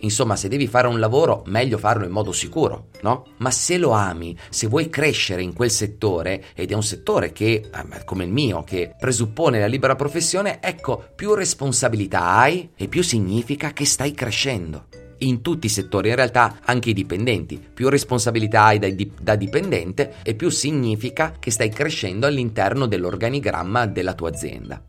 Insomma, 0.00 0.36
se 0.36 0.48
devi 0.48 0.66
fare 0.66 0.88
un 0.88 0.98
lavoro, 0.98 1.42
meglio 1.46 1.78
farlo 1.78 2.04
in 2.04 2.10
modo 2.10 2.32
sicuro, 2.32 2.88
no? 3.02 3.26
Ma 3.38 3.50
se 3.50 3.78
lo 3.78 3.90
ami, 3.90 4.36
se 4.50 4.66
vuoi 4.66 4.88
crescere 4.88 5.42
in 5.42 5.52
quel 5.52 5.70
settore, 5.70 6.44
ed 6.54 6.70
è 6.70 6.74
un 6.74 6.82
settore 6.82 7.32
che, 7.32 7.52
eh, 7.72 8.04
come 8.04 8.24
il 8.24 8.32
mio, 8.32 8.62
che 8.62 8.94
presuppone 8.98 9.60
la 9.60 9.66
libera 9.66 9.96
professione, 9.96 10.58
ecco, 10.60 11.10
più 11.14 11.34
responsabilità 11.34 12.28
hai 12.28 12.70
e 12.76 12.88
più 12.88 13.02
significa 13.02 13.72
che 13.72 13.84
stai 13.84 14.12
crescendo 14.12 14.86
in 15.18 15.40
tutti 15.40 15.66
i 15.66 15.70
settori, 15.70 16.10
in 16.10 16.16
realtà 16.16 16.58
anche 16.64 16.90
i 16.90 16.94
dipendenti. 16.94 17.58
Più 17.72 17.88
responsabilità 17.88 18.64
hai 18.64 18.78
da, 18.78 18.88
da, 19.20 19.36
dipendente 19.36 20.16
e 20.22 20.34
più 20.34 20.50
significa 20.50 21.34
che 21.38 21.50
stai 21.50 21.70
crescendo 21.70 22.26
all'interno 22.26 22.86
dell'organigramma 22.86 23.86
della 23.86 24.14
tua 24.14 24.28
azienda. 24.28 24.82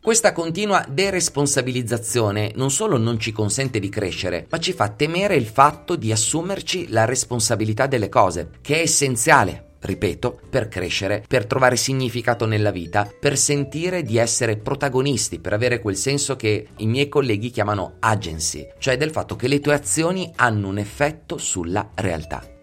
Questa 0.00 0.32
continua 0.32 0.86
deresponsabilizzazione 0.88 2.52
non 2.54 2.70
solo 2.70 2.98
non 2.98 3.18
ci 3.18 3.32
consente 3.32 3.80
di 3.80 3.88
crescere, 3.88 4.46
ma 4.48 4.58
ci 4.58 4.72
fa 4.72 4.88
temere 4.90 5.34
il 5.34 5.46
fatto 5.46 5.96
di 5.96 6.12
assumerci 6.12 6.88
la 6.88 7.04
responsabilità 7.04 7.86
delle 7.86 8.08
cose, 8.08 8.50
che 8.62 8.76
è 8.76 8.82
essenziale, 8.82 9.74
ripeto, 9.80 10.40
per 10.48 10.68
crescere, 10.68 11.24
per 11.26 11.46
trovare 11.46 11.76
significato 11.76 12.46
nella 12.46 12.70
vita, 12.70 13.10
per 13.18 13.36
sentire 13.36 14.02
di 14.02 14.18
essere 14.18 14.56
protagonisti, 14.56 15.40
per 15.40 15.52
avere 15.52 15.80
quel 15.80 15.96
senso 15.96 16.36
che 16.36 16.68
i 16.76 16.86
miei 16.86 17.08
colleghi 17.08 17.50
chiamano 17.50 17.96
agency, 17.98 18.66
cioè 18.78 18.96
del 18.96 19.10
fatto 19.10 19.34
che 19.34 19.48
le 19.48 19.60
tue 19.60 19.74
azioni 19.74 20.32
hanno 20.36 20.68
un 20.68 20.78
effetto 20.78 21.38
sulla 21.38 21.90
realtà. 21.94 22.57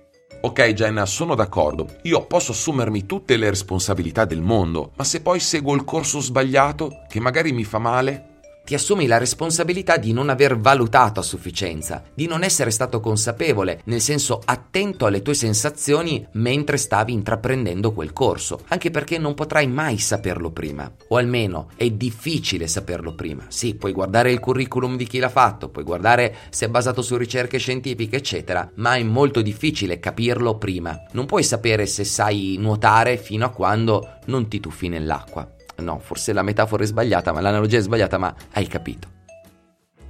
Ok 0.46 0.74
Jenna, 0.74 1.08
sono 1.08 1.34
d'accordo. 1.34 1.88
Io 2.04 2.24
posso 2.28 2.52
assumermi 2.52 3.08
tutte 3.08 3.36
le 3.36 3.50
responsabilità 3.50 4.26
del 4.26 4.42
mondo, 4.42 4.92
ma 4.96 5.04
se 5.04 5.22
poi 5.22 5.40
seguo 5.40 5.74
il 5.74 5.84
corso 5.84 6.20
sbagliato, 6.20 7.02
che 7.10 7.20
magari 7.20 7.52
mi 7.52 7.64
fa 7.64 7.80
male, 7.80 8.35
ti 8.66 8.74
assumi 8.74 9.06
la 9.06 9.20
responsabilità 9.20 9.98
di 9.98 10.12
non 10.12 10.30
aver 10.30 10.58
valutato 10.58 11.20
a 11.20 11.24
sufficienza, 11.24 12.04
di 12.14 12.26
non 12.26 12.44
essere 12.44 12.72
stato 12.72 13.00
consapevole, 13.00 13.82
nel 13.86 14.02
senso 14.02 14.42
attento 14.44 15.06
alle 15.06 15.22
tue 15.22 15.36
sensazioni 15.36 16.26
mentre 16.34 16.78
stavi 16.78 17.14
intraprendendo 17.14 17.94
quel 17.94 18.12
corso, 18.12 18.62
anche 18.70 18.90
perché 18.90 19.20
non 19.20 19.36
potrai 19.36 19.68
mai 19.68 20.00
saperlo 20.00 20.52
prima, 20.52 20.92
o 21.10 21.18
almeno 21.18 21.70
è 21.76 21.90
difficile 21.92 22.68
saperlo 22.68 23.14
prima. 23.14 23.46
Sì, 23.50 23.76
puoi 23.76 23.92
guardare 23.92 24.32
il 24.32 24.40
curriculum 24.40 24.98
di 24.98 25.06
chi 25.06 25.20
l'ha 25.20 25.30
fatto, 25.30 25.70
puoi 25.70 25.84
guardare 25.84 26.36
se 26.50 26.66
è 26.66 26.70
basato 26.70 27.04
su 27.04 27.16
ricerche 27.18 27.60
scientifiche, 27.60 28.18
eccetera, 28.18 28.70
ma 28.76 28.96
è 28.96 29.04
molto 29.04 29.42
difficile 29.42 30.00
capirlo 30.00 30.58
prima. 30.58 31.00
Non 31.12 31.28
puoi 31.28 31.44
sapere 31.44 31.86
se 31.86 32.04
sai 32.04 32.58
nuotare 32.60 33.18
fino 33.18 33.46
a 33.46 33.50
quando 33.50 34.18
non 34.26 34.48
ti 34.48 34.60
tuffi 34.60 34.90
nell'acqua. 34.90 35.55
No, 35.78 36.00
forse 36.00 36.34
la 36.34 36.42
metafora 36.42 36.84
è 36.84 36.88
sbagliata, 36.88 37.32
ma 37.32 37.42
l'analogia 37.42 37.78
è 37.78 37.82
sbagliata, 37.82 38.18
ma 38.18 38.34
hai 38.54 38.68
capito. 38.68 39.16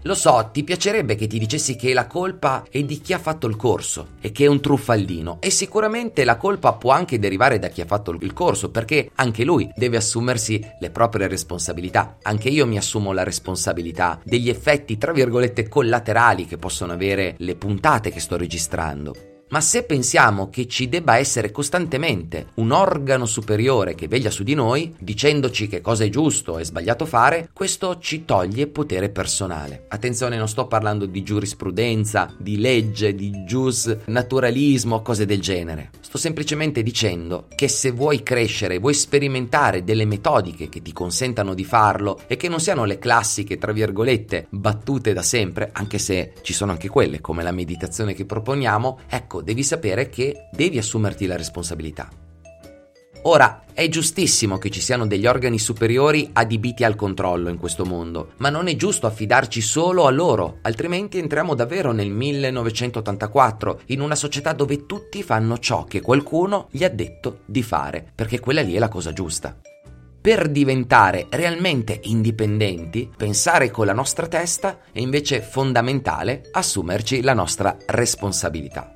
Lo 0.05 0.13
so, 0.13 0.50
ti 0.53 0.63
piacerebbe 0.63 1.15
che 1.15 1.25
ti 1.25 1.39
dicessi 1.39 1.75
che 1.75 1.91
la 1.91 2.05
colpa 2.05 2.63
è 2.69 2.84
di 2.84 3.01
chi 3.01 3.13
ha 3.13 3.17
fatto 3.17 3.48
il 3.48 3.55
corso 3.55 4.10
e 4.22 4.31
che 4.31 4.45
è 4.45 4.48
un 4.48 4.62
truffaldino 4.62 5.39
e 5.41 5.50
sicuramente 5.50 6.24
la 6.25 6.38
colpa 6.38 6.74
può 6.74 6.91
anche 6.91 7.17
derivare 7.17 7.57
da 7.57 7.69
chi 7.69 7.81
ha 7.81 7.88
fatto 7.88 8.12
il 8.12 8.31
corso 8.31 8.69
perché 8.69 9.10
anche 9.15 9.43
lui 9.43 9.67
deve 9.75 9.98
assumersi 9.98 10.63
le 10.79 10.91
proprie 10.91 11.27
responsabilità. 11.27 12.17
Anche 12.22 12.50
io 12.50 12.67
mi 12.67 12.77
assumo 12.77 13.13
la 13.13 13.24
responsabilità 13.24 14.19
degli 14.24 14.50
effetti 14.50 15.00
tra 15.00 15.12
virgolette 15.12 15.67
collaterali 15.67 16.45
che 16.45 16.57
possono 16.57 16.93
avere 16.93 17.34
le 17.39 17.55
puntate 17.55 18.12
che 18.12 18.19
sto 18.19 18.38
registrando. 18.38 19.34
Ma 19.55 19.62
se 19.62 19.83
pensiamo 19.83 20.50
che 20.50 20.67
ci 20.67 20.89
debba 20.89 21.15
essere 21.15 21.50
costantemente 21.50 22.47
un 22.55 22.71
organo 22.71 23.25
superiore 23.25 23.95
che 23.95 24.09
veglia 24.09 24.29
su 24.29 24.43
di 24.43 24.53
noi, 24.53 24.93
dicendoci 25.00 25.69
che 25.69 25.79
cosa 25.79 26.03
è 26.03 26.09
giusto 26.09 26.59
e 26.59 26.65
sbagliato 26.65 27.05
fare, 27.05 27.51
questo 27.53 27.97
ci 28.00 28.25
toglie 28.25 28.67
potere 28.67 29.07
personale. 29.07 29.85
Attenzione, 29.88 30.35
non 30.35 30.50
sto 30.50 30.67
parlando 30.67 31.05
di 31.05 31.24
giurisprudenza, 31.24 32.35
di 32.38 32.57
legge, 32.59 33.15
di 33.15 33.45
gius 33.45 33.95
naturalismo, 34.07 35.01
cose 35.01 35.25
del 35.25 35.39
genere. 35.39 35.91
Sto 36.01 36.17
semplicemente 36.17 36.83
dicendo 36.83 37.47
che 37.55 37.69
se 37.69 37.91
vuoi 37.91 38.24
crescere, 38.24 38.77
vuoi 38.77 38.93
sperimentare 38.93 39.85
delle 39.85 40.03
metodiche 40.03 40.67
che 40.67 40.81
ti 40.81 40.91
consentano 40.91 41.53
di 41.53 41.63
farlo 41.63 42.19
e 42.27 42.35
che 42.35 42.50
non 42.50 42.59
siano 42.59 42.83
le 42.83 43.00
classiche, 43.00 43.57
tra 43.57 43.71
virgolette, 43.71 44.47
battute 44.50 45.13
da 45.13 45.21
sempre, 45.21 45.69
anche 45.71 45.97
se 45.97 46.33
ci 46.41 46.51
sono 46.51 46.71
anche 46.71 46.89
quelle, 46.89 47.21
come 47.21 47.41
la 47.41 47.51
meditazione 47.51 48.13
che 48.13 48.25
proponiamo, 48.25 49.00
ecco, 49.07 49.43
devi 49.45 49.63
sapere 49.63 50.09
che 50.09 50.49
devi 50.51 50.77
assumerti 50.77 51.25
la 51.27 51.37
responsabilità. 51.37 52.09
Ora, 53.27 53.63
è 53.73 53.89
giustissimo 53.89 54.59
che 54.59 54.69
ci 54.69 54.79
siano 54.79 55.07
degli 55.07 55.25
organi 55.25 55.57
superiori 55.57 56.29
adibiti 56.33 56.83
al 56.83 56.95
controllo 56.95 57.49
in 57.49 57.57
questo 57.57 57.83
mondo, 57.83 58.33
ma 58.37 58.49
non 58.49 58.67
è 58.67 58.75
giusto 58.75 59.07
affidarci 59.07 59.61
solo 59.61 60.05
a 60.05 60.11
loro, 60.11 60.59
altrimenti 60.61 61.17
entriamo 61.17 61.55
davvero 61.55 61.91
nel 61.91 62.09
1984, 62.11 63.81
in 63.87 64.01
una 64.01 64.13
società 64.13 64.53
dove 64.53 64.85
tutti 64.85 65.23
fanno 65.23 65.57
ciò 65.57 65.85
che 65.85 66.01
qualcuno 66.01 66.67
gli 66.69 66.83
ha 66.83 66.89
detto 66.89 67.39
di 67.45 67.63
fare, 67.63 68.11
perché 68.13 68.39
quella 68.39 68.61
lì 68.61 68.75
è 68.75 68.79
la 68.79 68.89
cosa 68.89 69.11
giusta. 69.11 69.59
Per 70.21 70.49
diventare 70.49 71.25
realmente 71.29 71.99
indipendenti, 72.03 73.11
pensare 73.15 73.71
con 73.71 73.87
la 73.87 73.93
nostra 73.93 74.27
testa 74.27 74.79
è 74.91 74.99
invece 74.99 75.41
fondamentale 75.41 76.49
assumerci 76.51 77.21
la 77.21 77.33
nostra 77.33 77.75
responsabilità. 77.87 78.94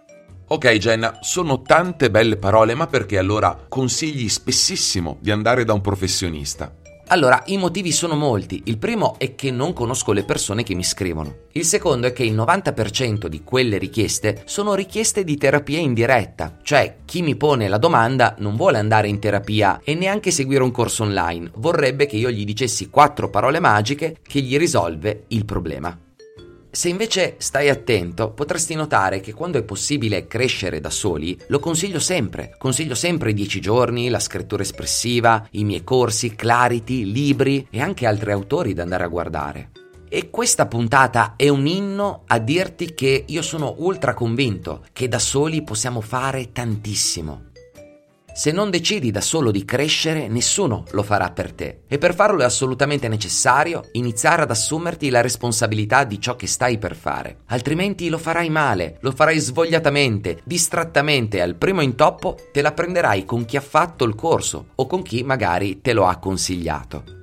Ok 0.52 0.68
Jenna, 0.78 1.20
sono 1.22 1.62
tante 1.62 2.10
belle 2.10 2.36
parole, 2.36 2.74
ma 2.74 2.88
perché 2.88 3.20
allora 3.20 3.66
consigli 3.70 4.28
spessissimo 4.28 5.18
di 5.20 5.30
andare 5.30 5.64
da 5.64 5.74
un 5.74 5.82
professionista? 5.82 6.74
Allora, 7.10 7.44
i 7.46 7.58
motivi 7.58 7.92
sono 7.92 8.16
molti. 8.16 8.64
Il 8.66 8.80
primo 8.80 9.20
è 9.20 9.36
che 9.36 9.52
non 9.52 9.74
conosco 9.74 10.12
le 10.12 10.24
persone 10.24 10.64
che 10.64 10.74
mi 10.74 10.84
scrivono. 10.84 11.36
Il 11.52 11.66
secondo 11.66 12.08
è 12.08 12.14
che 12.14 12.24
il 12.24 12.34
90% 12.34 13.28
di 13.28 13.44
quelle 13.44 13.78
richieste 13.78 14.42
sono 14.46 14.74
richieste 14.74 15.24
di 15.24 15.38
terapia 15.38 15.78
in 15.78 15.94
diretta, 15.94 16.58
cioè 16.64 16.98
chi 17.06 17.22
mi 17.22 17.36
pone 17.36 17.68
la 17.68 17.78
domanda 17.78 18.34
non 18.40 18.56
vuole 18.56 18.80
andare 18.80 19.08
in 19.08 19.20
terapia 19.20 19.80
e 19.84 19.94
neanche 19.94 20.32
seguire 20.32 20.64
un 20.64 20.72
corso 20.72 21.04
online, 21.04 21.52
vorrebbe 21.58 22.08
che 22.08 22.18
io 22.18 22.32
gli 22.32 22.44
dicessi 22.44 22.90
quattro 22.90 23.30
parole 23.30 23.60
magiche 23.60 24.18
che 24.24 24.42
gli 24.42 24.58
risolve 24.58 25.26
il 25.28 25.46
problema. 25.46 25.96
Se 26.80 26.88
invece 26.88 27.36
stai 27.40 27.68
attento, 27.68 28.32
potresti 28.32 28.74
notare 28.74 29.20
che 29.20 29.34
quando 29.34 29.58
è 29.60 29.64
possibile 29.64 30.28
crescere 30.28 30.80
da 30.80 30.90
soli, 30.90 31.38
lo 31.48 31.60
consiglio 31.60 32.00
sempre. 32.00 32.56
Consiglio 32.58 32.96
sempre 32.96 33.32
i 33.32 33.34
10 33.34 33.60
giorni, 33.60 34.08
la 34.08 34.22
scrittura 34.22 34.64
espressiva, 34.64 35.46
i 35.52 35.66
miei 35.66 35.84
corsi, 35.84 36.36
Clarity, 36.36 37.04
libri 37.04 37.68
e 37.70 37.82
anche 37.82 38.06
altri 38.06 38.32
autori 38.32 38.74
da 38.74 38.84
andare 38.84 39.04
a 39.04 39.10
guardare. 39.10 39.72
E 40.08 40.30
questa 40.30 40.68
puntata 40.68 41.34
è 41.36 41.50
un 41.50 41.68
inno 41.68 42.24
a 42.28 42.40
dirti 42.40 42.94
che 42.94 43.26
io 43.28 43.42
sono 43.42 43.76
ultra 43.80 44.14
convinto 44.14 44.86
che 44.94 45.10
da 45.10 45.20
soli 45.20 45.64
possiamo 45.64 46.00
fare 46.00 46.54
tantissimo. 46.54 47.49
Se 48.40 48.54
non 48.54 48.70
decidi 48.70 49.12
da 49.12 49.20
solo 49.20 49.52
di 49.52 49.66
crescere, 49.66 50.30
nessuno 50.30 50.86
lo 50.92 51.04
farà 51.04 51.30
per 51.32 51.52
te. 51.52 51.82
E 51.90 51.98
per 51.98 52.16
farlo 52.16 52.40
è 52.40 52.46
assolutamente 52.46 53.10
necessario 53.10 53.90
iniziare 53.92 54.44
ad 54.44 54.50
assumerti 54.50 55.10
la 55.10 55.20
responsabilità 55.20 56.06
di 56.06 56.22
ciò 56.22 56.38
che 56.38 56.48
stai 56.48 56.78
per 56.78 56.96
fare. 56.96 57.40
Altrimenti 57.48 58.08
lo 58.08 58.18
farai 58.18 58.50
male, 58.50 58.96
lo 59.02 59.12
farai 59.12 59.38
svogliatamente, 59.40 60.40
distrattamente 60.46 61.36
e 61.36 61.42
al 61.42 61.56
primo 61.56 61.82
intoppo 61.82 62.38
te 62.54 62.62
la 62.62 62.72
prenderai 62.72 63.26
con 63.26 63.44
chi 63.44 63.58
ha 63.58 63.62
fatto 63.62 64.06
il 64.06 64.16
corso 64.16 64.68
o 64.74 64.88
con 64.88 65.02
chi 65.02 65.22
magari 65.22 65.82
te 65.82 65.92
lo 65.92 66.06
ha 66.06 66.16
consigliato. 66.16 67.18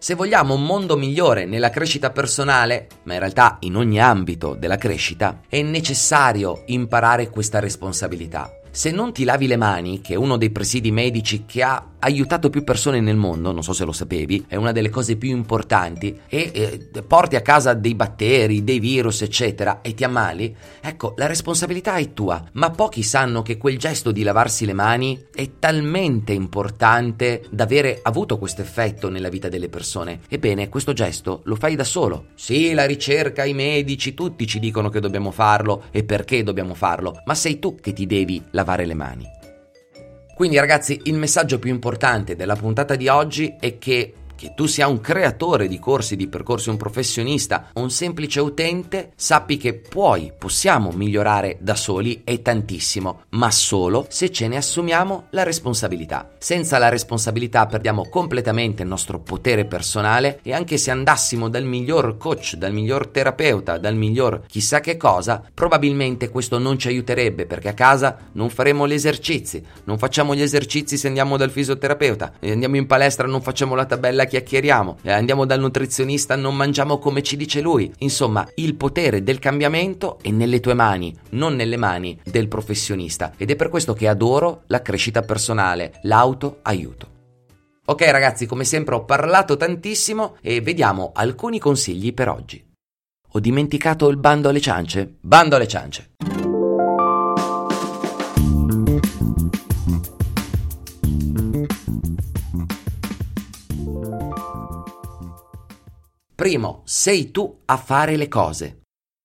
Se 0.00 0.14
vogliamo 0.14 0.54
un 0.54 0.64
mondo 0.64 0.96
migliore 0.96 1.44
nella 1.44 1.70
crescita 1.70 2.10
personale, 2.10 2.88
ma 3.04 3.14
in 3.14 3.20
realtà 3.20 3.58
in 3.60 3.76
ogni 3.76 4.00
ambito 4.00 4.54
della 4.54 4.76
crescita, 4.76 5.40
è 5.48 5.62
necessario 5.62 6.64
imparare 6.66 7.30
questa 7.30 7.60
responsabilità. 7.60 8.57
Se 8.78 8.92
non 8.92 9.12
ti 9.12 9.24
lavi 9.24 9.48
le 9.48 9.56
mani, 9.56 10.00
che 10.00 10.12
è 10.12 10.16
uno 10.16 10.36
dei 10.36 10.50
presidi 10.50 10.92
medici 10.92 11.42
che 11.46 11.64
ha 11.64 11.84
aiutato 11.98 12.48
più 12.48 12.62
persone 12.62 13.00
nel 13.00 13.16
mondo, 13.16 13.50
non 13.50 13.64
so 13.64 13.72
se 13.72 13.84
lo 13.84 13.90
sapevi, 13.90 14.44
è 14.46 14.54
una 14.54 14.70
delle 14.70 14.88
cose 14.88 15.16
più 15.16 15.30
importanti, 15.30 16.16
e 16.28 16.52
eh, 16.54 17.02
porti 17.02 17.34
a 17.34 17.40
casa 17.40 17.74
dei 17.74 17.96
batteri, 17.96 18.62
dei 18.62 18.78
virus, 18.78 19.22
eccetera, 19.22 19.80
e 19.80 19.94
ti 19.94 20.04
ammali, 20.04 20.54
ecco, 20.80 21.14
la 21.16 21.26
responsabilità 21.26 21.96
è 21.96 22.14
tua, 22.14 22.40
ma 22.52 22.70
pochi 22.70 23.02
sanno 23.02 23.42
che 23.42 23.56
quel 23.56 23.78
gesto 23.78 24.12
di 24.12 24.22
lavarsi 24.22 24.64
le 24.64 24.74
mani 24.74 25.24
è 25.34 25.58
talmente 25.58 26.32
importante 26.32 27.46
da 27.50 27.64
avere 27.64 27.98
avuto 28.00 28.38
questo 28.38 28.62
effetto 28.62 29.08
nella 29.08 29.28
vita 29.28 29.48
delle 29.48 29.68
persone. 29.68 30.20
Ebbene, 30.28 30.68
questo 30.68 30.92
gesto 30.92 31.40
lo 31.46 31.56
fai 31.56 31.74
da 31.74 31.82
solo. 31.82 32.26
Sì, 32.36 32.72
la 32.74 32.86
ricerca, 32.86 33.44
i 33.44 33.54
medici, 33.54 34.14
tutti 34.14 34.46
ci 34.46 34.60
dicono 34.60 34.88
che 34.88 35.00
dobbiamo 35.00 35.32
farlo 35.32 35.86
e 35.90 36.04
perché 36.04 36.44
dobbiamo 36.44 36.74
farlo, 36.74 37.22
ma 37.24 37.34
sei 37.34 37.58
tu 37.58 37.74
che 37.74 37.92
ti 37.92 38.06
devi 38.06 38.40
lavare 38.52 38.67
le 38.84 38.94
mani. 38.94 39.36
Quindi 40.34 40.58
ragazzi, 40.58 41.00
il 41.04 41.14
messaggio 41.14 41.58
più 41.58 41.70
importante 41.70 42.36
della 42.36 42.54
puntata 42.54 42.94
di 42.94 43.08
oggi 43.08 43.56
è 43.58 43.76
che 43.78 44.14
che 44.38 44.52
tu 44.54 44.66
sia 44.66 44.86
un 44.86 45.00
creatore 45.00 45.66
di 45.66 45.80
corsi, 45.80 46.14
di 46.14 46.28
percorsi, 46.28 46.68
un 46.68 46.76
professionista, 46.76 47.70
un 47.74 47.90
semplice 47.90 48.38
utente, 48.38 49.10
sappi 49.16 49.56
che 49.56 49.74
puoi, 49.74 50.32
possiamo 50.38 50.92
migliorare 50.92 51.56
da 51.58 51.74
soli 51.74 52.22
e 52.22 52.40
tantissimo, 52.40 53.22
ma 53.30 53.50
solo 53.50 54.06
se 54.08 54.30
ce 54.30 54.46
ne 54.46 54.56
assumiamo 54.56 55.26
la 55.30 55.42
responsabilità. 55.42 56.30
Senza 56.38 56.78
la 56.78 56.88
responsabilità 56.88 57.66
perdiamo 57.66 58.08
completamente 58.08 58.82
il 58.82 58.88
nostro 58.88 59.18
potere 59.18 59.64
personale 59.64 60.38
e 60.44 60.52
anche 60.52 60.76
se 60.76 60.92
andassimo 60.92 61.48
dal 61.48 61.64
miglior 61.64 62.16
coach, 62.16 62.54
dal 62.54 62.72
miglior 62.72 63.08
terapeuta, 63.08 63.76
dal 63.76 63.96
miglior 63.96 64.42
chissà 64.46 64.78
che 64.78 64.96
cosa, 64.96 65.42
probabilmente 65.52 66.28
questo 66.28 66.58
non 66.58 66.78
ci 66.78 66.86
aiuterebbe 66.86 67.44
perché 67.44 67.70
a 67.70 67.74
casa 67.74 68.16
non 68.34 68.50
faremo 68.50 68.86
gli 68.86 68.92
esercizi, 68.92 69.60
non 69.82 69.98
facciamo 69.98 70.36
gli 70.36 70.42
esercizi 70.42 70.96
se 70.96 71.08
andiamo 71.08 71.36
dal 71.36 71.50
fisioterapeuta, 71.50 72.34
andiamo 72.40 72.76
in 72.76 72.86
palestra 72.86 73.26
non 73.26 73.42
facciamo 73.42 73.74
la 73.74 73.84
tabella 73.84 74.26
chiacchieriamo, 74.28 74.98
eh, 75.02 75.10
andiamo 75.10 75.44
dal 75.44 75.58
nutrizionista, 75.58 76.36
non 76.36 76.54
mangiamo 76.54 76.98
come 76.98 77.22
ci 77.22 77.36
dice 77.36 77.60
lui. 77.60 77.92
Insomma, 77.98 78.48
il 78.54 78.76
potere 78.76 79.24
del 79.24 79.40
cambiamento 79.40 80.18
è 80.22 80.30
nelle 80.30 80.60
tue 80.60 80.74
mani, 80.74 81.12
non 81.30 81.56
nelle 81.56 81.76
mani 81.76 82.16
del 82.22 82.46
professionista. 82.46 83.32
Ed 83.36 83.50
è 83.50 83.56
per 83.56 83.68
questo 83.68 83.94
che 83.94 84.06
adoro 84.06 84.62
la 84.68 84.82
crescita 84.82 85.22
personale, 85.22 85.98
l'auto 86.02 86.60
aiuto. 86.62 87.16
Ok 87.86 88.02
ragazzi, 88.02 88.46
come 88.46 88.64
sempre 88.64 88.94
ho 88.94 89.04
parlato 89.04 89.56
tantissimo 89.56 90.36
e 90.42 90.60
vediamo 90.60 91.10
alcuni 91.14 91.58
consigli 91.58 92.12
per 92.12 92.28
oggi. 92.28 92.62
Ho 93.32 93.40
dimenticato 93.40 94.08
il 94.08 94.18
bando 94.18 94.50
alle 94.50 94.60
ciance? 94.60 95.16
Bando 95.20 95.56
alle 95.56 95.68
ciance! 95.68 96.10
Primo, 106.40 106.82
sei 106.84 107.32
tu 107.32 107.62
a 107.64 107.76
fare 107.76 108.14
le 108.14 108.28
cose. 108.28 108.82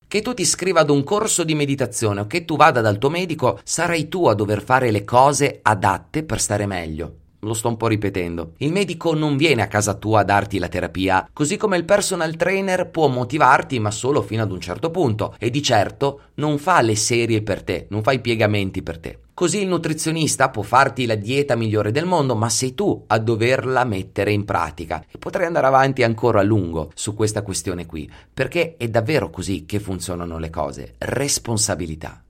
Che 0.07 0.21
tu 0.23 0.33
ti 0.33 0.41
iscriva 0.41 0.79
ad 0.79 0.89
un 0.89 1.03
corso 1.03 1.43
di 1.43 1.53
meditazione 1.53 2.21
o 2.21 2.25
che 2.25 2.43
tu 2.43 2.55
vada 2.55 2.81
dal 2.81 2.97
tuo 2.97 3.11
medico, 3.11 3.59
sarai 3.63 4.07
tu 4.07 4.25
a 4.25 4.33
dover 4.33 4.63
fare 4.63 4.89
le 4.89 5.03
cose 5.03 5.59
adatte 5.61 6.23
per 6.23 6.41
stare 6.41 6.65
meglio. 6.65 7.17
Lo 7.43 7.53
sto 7.53 7.67
un 7.67 7.77
po' 7.77 7.87
ripetendo. 7.87 8.53
Il 8.57 8.71
medico 8.71 9.13
non 9.13 9.35
viene 9.35 9.61
a 9.61 9.67
casa 9.67 9.95
tua 9.95 10.21
a 10.21 10.23
darti 10.23 10.59
la 10.59 10.69
terapia, 10.69 11.29
così 11.31 11.57
come 11.57 11.77
il 11.77 11.83
personal 11.83 12.35
trainer 12.35 12.89
può 12.89 13.07
motivarti, 13.07 13.79
ma 13.79 13.91
solo 13.91 14.21
fino 14.21 14.43
ad 14.43 14.51
un 14.51 14.61
certo 14.61 14.89
punto, 14.91 15.35
e 15.37 15.49
di 15.49 15.61
certo 15.61 16.21
non 16.35 16.57
fa 16.57 16.81
le 16.81 16.95
serie 16.95 17.41
per 17.41 17.63
te, 17.63 17.87
non 17.89 18.01
fa 18.01 18.13
i 18.13 18.21
piegamenti 18.21 18.81
per 18.81 18.97
te. 18.97 19.19
Così 19.33 19.61
il 19.61 19.67
nutrizionista 19.67 20.49
può 20.49 20.61
farti 20.61 21.05
la 21.05 21.15
dieta 21.15 21.55
migliore 21.55 21.91
del 21.91 22.05
mondo, 22.05 22.35
ma 22.35 22.49
sei 22.49 22.75
tu 22.75 23.03
a 23.07 23.17
doverla 23.17 23.83
mettere 23.83 24.31
in 24.31 24.45
pratica. 24.45 25.03
E 25.11 25.17
potrei 25.17 25.47
andare 25.47 25.67
avanti 25.67 26.03
ancora 26.03 26.39
a 26.39 26.43
lungo 26.43 26.91
su 26.93 27.13
questa 27.13 27.41
questione 27.41 27.85
qui, 27.85 28.09
perché 28.31 28.75
è 28.77 28.87
davvero 28.87 29.29
così 29.29 29.65
che 29.65 29.79
funzionano 29.79 30.37
le 30.37 30.49
cose. 30.49 30.93
Responsabilità. 30.99 32.23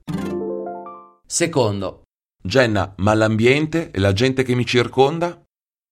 Secondo. 1.26 2.03
Jenna, 2.46 2.92
ma 2.98 3.14
l'ambiente 3.14 3.90
e 3.90 3.98
la 3.98 4.12
gente 4.12 4.42
che 4.42 4.54
mi 4.54 4.66
circonda? 4.66 5.42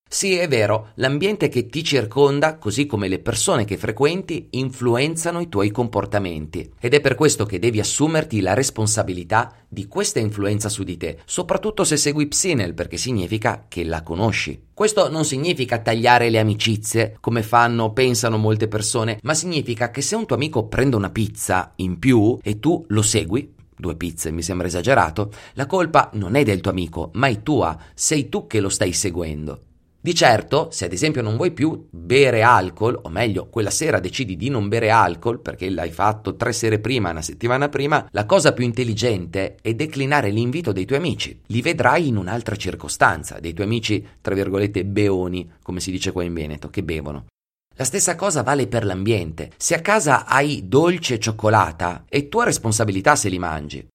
Sì, 0.06 0.34
è 0.34 0.46
vero, 0.46 0.90
l'ambiente 0.96 1.48
che 1.48 1.68
ti 1.68 1.82
circonda, 1.82 2.58
così 2.58 2.84
come 2.84 3.08
le 3.08 3.20
persone 3.20 3.64
che 3.64 3.78
frequenti, 3.78 4.48
influenzano 4.50 5.40
i 5.40 5.48
tuoi 5.48 5.70
comportamenti. 5.70 6.74
Ed 6.78 6.92
è 6.92 7.00
per 7.00 7.14
questo 7.14 7.46
che 7.46 7.58
devi 7.58 7.80
assumerti 7.80 8.42
la 8.42 8.52
responsabilità 8.52 9.64
di 9.66 9.88
questa 9.88 10.18
influenza 10.18 10.68
su 10.68 10.82
di 10.82 10.98
te, 10.98 11.20
soprattutto 11.24 11.84
se 11.84 11.96
segui 11.96 12.26
Psinel, 12.26 12.74
perché 12.74 12.98
significa 12.98 13.64
che 13.66 13.82
la 13.82 14.02
conosci. 14.02 14.66
Questo 14.74 15.08
non 15.08 15.24
significa 15.24 15.78
tagliare 15.78 16.28
le 16.28 16.38
amicizie, 16.38 17.16
come 17.18 17.42
fanno, 17.42 17.94
pensano 17.94 18.36
molte 18.36 18.68
persone, 18.68 19.18
ma 19.22 19.32
significa 19.32 19.90
che 19.90 20.02
se 20.02 20.16
un 20.16 20.26
tuo 20.26 20.36
amico 20.36 20.66
prende 20.66 20.96
una 20.96 21.10
pizza 21.10 21.72
in 21.76 21.98
più 21.98 22.36
e 22.42 22.58
tu 22.58 22.84
lo 22.88 23.00
segui, 23.00 23.54
due 23.76 23.96
pizze 23.96 24.30
mi 24.30 24.42
sembra 24.42 24.66
esagerato, 24.66 25.32
la 25.54 25.66
colpa 25.66 26.10
non 26.14 26.34
è 26.34 26.44
del 26.44 26.60
tuo 26.60 26.70
amico, 26.70 27.10
ma 27.14 27.26
è 27.28 27.42
tua, 27.42 27.76
sei 27.94 28.28
tu 28.28 28.46
che 28.46 28.60
lo 28.60 28.68
stai 28.68 28.92
seguendo. 28.92 29.60
Di 30.04 30.16
certo, 30.16 30.68
se 30.72 30.86
ad 30.86 30.92
esempio 30.92 31.22
non 31.22 31.36
vuoi 31.36 31.52
più 31.52 31.86
bere 31.88 32.42
alcol, 32.42 32.98
o 33.00 33.08
meglio, 33.08 33.46
quella 33.46 33.70
sera 33.70 34.00
decidi 34.00 34.36
di 34.36 34.48
non 34.48 34.66
bere 34.66 34.90
alcol 34.90 35.38
perché 35.40 35.70
l'hai 35.70 35.92
fatto 35.92 36.34
tre 36.34 36.52
sere 36.52 36.80
prima, 36.80 37.10
una 37.10 37.22
settimana 37.22 37.68
prima, 37.68 38.08
la 38.10 38.26
cosa 38.26 38.52
più 38.52 38.64
intelligente 38.64 39.58
è 39.62 39.74
declinare 39.74 40.30
l'invito 40.30 40.72
dei 40.72 40.86
tuoi 40.86 40.98
amici. 40.98 41.40
Li 41.46 41.62
vedrai 41.62 42.08
in 42.08 42.16
un'altra 42.16 42.56
circostanza, 42.56 43.38
dei 43.38 43.52
tuoi 43.52 43.66
amici, 43.66 44.04
tra 44.20 44.34
virgolette, 44.34 44.84
beoni, 44.84 45.48
come 45.62 45.78
si 45.78 45.92
dice 45.92 46.10
qua 46.10 46.24
in 46.24 46.34
Veneto, 46.34 46.68
che 46.68 46.82
bevono. 46.82 47.26
La 47.76 47.84
stessa 47.84 48.16
cosa 48.16 48.42
vale 48.42 48.66
per 48.66 48.84
l'ambiente. 48.84 49.50
Se 49.56 49.74
a 49.74 49.80
casa 49.80 50.26
hai 50.26 50.68
dolce 50.68 51.14
e 51.14 51.18
cioccolata, 51.18 52.04
è 52.08 52.28
tua 52.28 52.44
responsabilità 52.44 53.16
se 53.16 53.30
li 53.30 53.38
mangi. 53.38 53.86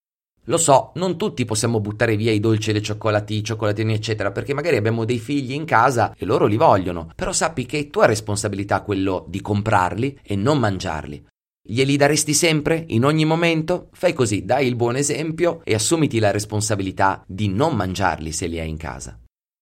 Lo 0.46 0.58
so, 0.58 0.92
non 0.96 1.18
tutti 1.18 1.46
possiamo 1.46 1.80
buttare 1.80 2.16
via 2.16 2.32
i 2.32 2.40
dolci 2.40 2.70
e 2.70 2.74
le 2.74 2.82
cioccolati, 2.82 3.36
i 3.36 3.44
cioccolatini, 3.44 3.94
eccetera, 3.94 4.32
perché 4.32 4.54
magari 4.54 4.78
abbiamo 4.78 5.06
dei 5.06 5.20
figli 5.20 5.52
in 5.52 5.66
casa 5.66 6.16
e 6.18 6.26
loro 6.26 6.46
li 6.46 6.56
vogliono. 6.56 7.12
Però 7.16 7.34
sappi 7.34 7.66
che 7.66 7.80
è 7.80 7.90
tua 7.90 8.06
responsabilità 8.06 8.82
quello 8.82 9.26
di 9.28 9.42
comprarli 9.42 10.20
e 10.24 10.36
non 10.36 10.58
mangiarli. 10.58 11.26
Glieli 11.62 11.98
daresti 11.98 12.34
sempre, 12.34 12.86
in 12.88 13.04
ogni 13.04 13.26
momento? 13.26 13.90
Fai 13.92 14.14
così, 14.14 14.46
dai 14.46 14.68
il 14.68 14.78
buon 14.78 14.96
esempio 14.96 15.60
e 15.66 15.74
assumiti 15.74 16.18
la 16.18 16.32
responsabilità 16.32 17.24
di 17.28 17.50
non 17.50 17.76
mangiarli 17.76 18.32
se 18.32 18.48
li 18.48 18.58
hai 18.58 18.70
in 18.70 18.78
casa. 18.78 19.20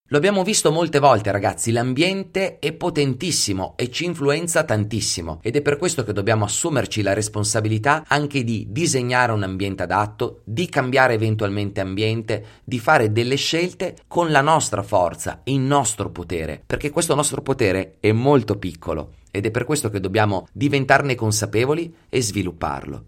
Lo 0.09 0.17
abbiamo 0.17 0.43
visto 0.43 0.71
molte 0.71 0.99
volte 0.99 1.31
ragazzi, 1.31 1.71
l'ambiente 1.71 2.59
è 2.59 2.73
potentissimo 2.73 3.73
e 3.75 3.89
ci 3.89 4.05
influenza 4.05 4.63
tantissimo 4.63 5.39
ed 5.41 5.55
è 5.55 5.63
per 5.63 5.77
questo 5.77 6.03
che 6.03 6.13
dobbiamo 6.13 6.45
assumerci 6.45 7.01
la 7.01 7.13
responsabilità 7.13 8.03
anche 8.07 8.43
di 8.43 8.67
disegnare 8.69 9.31
un 9.31 9.41
ambiente 9.41 9.81
adatto, 9.81 10.41
di 10.43 10.69
cambiare 10.69 11.15
eventualmente 11.15 11.81
ambiente, 11.81 12.45
di 12.63 12.77
fare 12.77 13.11
delle 13.11 13.35
scelte 13.35 13.95
con 14.05 14.29
la 14.29 14.41
nostra 14.41 14.83
forza, 14.83 15.41
il 15.45 15.59
nostro 15.59 16.11
potere, 16.11 16.61
perché 16.63 16.91
questo 16.91 17.15
nostro 17.15 17.41
potere 17.41 17.95
è 17.99 18.11
molto 18.11 18.59
piccolo 18.59 19.13
ed 19.31 19.47
è 19.47 19.49
per 19.49 19.65
questo 19.65 19.89
che 19.89 19.99
dobbiamo 19.99 20.45
diventarne 20.51 21.15
consapevoli 21.15 21.91
e 22.09 22.21
svilupparlo. 22.21 23.05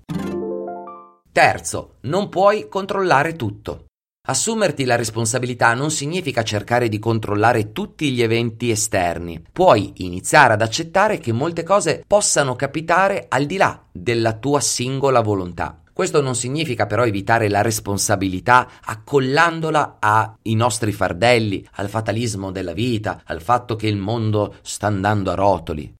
Terzo, 1.32 1.98
non 2.02 2.28
puoi 2.30 2.68
controllare 2.68 3.36
tutto. 3.36 3.87
Assumerti 4.30 4.84
la 4.84 4.98
responsabilità 4.98 5.74
non 5.74 5.90
significa 5.90 6.44
cercare 6.44 6.90
di 6.90 7.00
controllare 7.00 7.72
tutti 7.72 8.12
gli 8.12 8.22
eventi 8.22 8.70
esterni. 8.70 9.42
Puoi 9.54 9.94
iniziare 9.98 10.52
ad 10.52 10.62
accettare 10.62 11.18
che 11.18 11.32
molte 11.32 11.64
cose 11.64 12.04
possano 12.06 12.58
capitare 12.58 13.28
al 13.30 13.46
di 13.46 13.56
là 13.56 13.82
della 13.90 14.34
tua 14.34 14.60
singola 14.60 15.22
volontà. 15.22 15.82
Questo 15.94 16.22
non 16.22 16.36
significa 16.36 16.88
però 16.88 17.06
evitare 17.06 17.48
la 17.48 17.62
responsabilità 17.62 18.68
accollandola 18.84 19.96
ai 20.00 20.56
nostri 20.56 20.92
fardelli, 20.92 21.66
al 21.76 21.88
fatalismo 21.88 22.52
della 22.52 22.74
vita, 22.74 23.22
al 23.24 23.42
fatto 23.42 23.78
che 23.78 23.88
il 23.88 23.96
mondo 23.96 24.56
sta 24.62 24.88
andando 24.88 25.32
a 25.32 25.36
rotoli. 25.36 25.94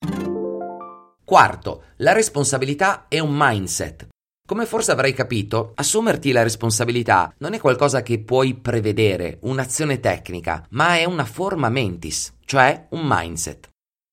Quarto, 1.24 1.84
la 1.98 2.12
responsabilità 2.12 3.06
è 3.08 3.20
un 3.20 3.34
mindset. 3.34 4.08
Come 4.48 4.66
forse 4.66 4.92
avrai 4.94 5.12
capito, 5.12 5.74
assumerti 5.76 6.32
la 6.32 6.42
responsabilità 6.42 7.34
non 7.40 7.54
è 7.54 7.60
qualcosa 7.60 8.02
che 8.02 8.20
puoi 8.20 8.54
prevedere, 8.54 9.40
un'azione 9.42 10.00
tecnica, 10.00 10.66
ma 10.70 10.96
è 10.96 11.04
una 11.04 11.26
forma 11.26 11.68
mentis, 11.68 12.34
cioè 12.46 12.86
un 12.92 13.02
mindset. 13.04 13.68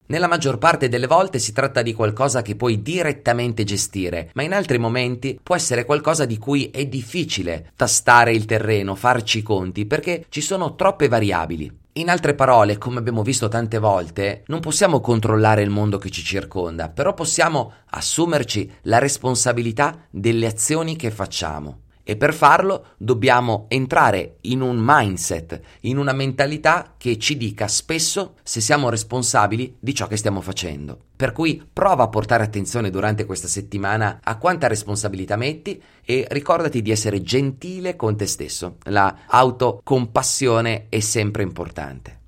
Nella 0.07 0.27
maggior 0.27 0.59
parte 0.59 0.88
delle 0.88 1.07
volte 1.07 1.38
si 1.38 1.53
tratta 1.53 1.83
di 1.83 1.94
qualcosa 1.94 2.42
che 2.42 2.57
puoi 2.57 2.83
direttamente 2.83 3.62
gestire, 3.62 4.33
ma 4.35 4.42
in 4.42 4.55
altri 4.55 4.77
momenti 4.77 5.38
può 5.40 5.55
essere 5.55 5.85
qualcosa 5.85 6.25
di 6.25 6.37
cui 6.37 6.68
è 6.68 6.85
difficile 6.85 7.70
tastare 7.77 8.33
il 8.33 8.44
terreno, 8.44 8.97
farci 8.97 9.38
i 9.38 9.42
conti, 9.42 9.87
perché 9.87 10.27
ci 10.31 10.40
sono 10.40 10.75
troppe 10.75 11.07
variabili. 11.07 11.83
In 11.97 12.11
altre 12.11 12.35
parole, 12.35 12.77
come 12.77 12.99
abbiamo 12.99 13.23
visto 13.23 13.47
tante 13.47 13.79
volte, 13.79 14.43
non 14.47 14.59
possiamo 14.59 14.99
controllare 14.99 15.63
il 15.63 15.71
mondo 15.71 15.97
che 15.97 16.11
ci 16.11 16.25
circonda, 16.25 16.89
però 16.89 17.15
possiamo 17.15 17.73
assumerci 17.91 18.69
la 18.83 18.99
responsabilità 18.99 20.05
delle 20.11 20.47
azioni 20.47 20.97
che 20.97 21.13
facciamo. 21.13 21.84
E 22.05 22.17
per 22.17 22.35
farlo 22.35 22.88
dobbiamo 22.99 23.64
entrare 23.69 24.37
in 24.43 24.61
un 24.61 24.77
mindset, 24.79 25.61
in 25.81 25.97
una 25.97 26.12
mentalità 26.12 26.95
che 26.99 27.19
ci 27.19 27.37
dica 27.37 27.67
spesso 27.67 28.35
se 28.43 28.61
siamo 28.61 28.90
responsabili 28.90 29.77
di 29.81 29.95
ciò 29.95 30.07
che 30.07 30.19
stiamo 30.19 30.43
facendo. 30.43 30.99
Per 31.17 31.33
cui 31.33 31.67
prova 31.73 32.05
a 32.05 32.09
portare 32.09 32.45
attenzione 32.45 32.90
durante 32.90 33.25
questa 33.25 33.49
settimana 33.49 34.21
a 34.23 34.37
quanta 34.37 34.67
responsabilità 34.67 35.37
metti 35.37 35.83
e 36.05 36.27
ricordati 36.31 36.83
di 36.83 36.90
essere 36.90 37.23
gentile 37.23 37.97
con 37.97 38.17
te 38.17 38.27
stesso. 38.27 38.77
La 38.85 39.21
autocompassione 39.27 40.87
è 40.90 41.01
sempre 41.01 41.43
importante. 41.43 42.21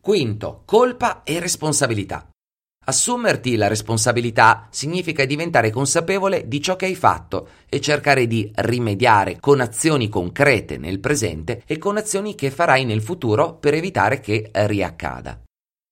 Quinto, 0.00 0.62
colpa 0.64 1.22
e 1.22 1.38
responsabilità. 1.38 2.31
Assumerti 2.84 3.54
la 3.54 3.68
responsabilità 3.68 4.66
significa 4.70 5.24
diventare 5.24 5.70
consapevole 5.70 6.48
di 6.48 6.60
ciò 6.60 6.74
che 6.74 6.86
hai 6.86 6.96
fatto 6.96 7.48
e 7.68 7.80
cercare 7.80 8.26
di 8.26 8.50
rimediare 8.56 9.38
con 9.38 9.60
azioni 9.60 10.08
concrete 10.08 10.78
nel 10.78 10.98
presente 10.98 11.62
e 11.64 11.78
con 11.78 11.96
azioni 11.96 12.34
che 12.34 12.50
farai 12.50 12.84
nel 12.84 13.00
futuro 13.00 13.54
per 13.54 13.74
evitare 13.74 14.18
che 14.18 14.50
riaccada. 14.52 15.40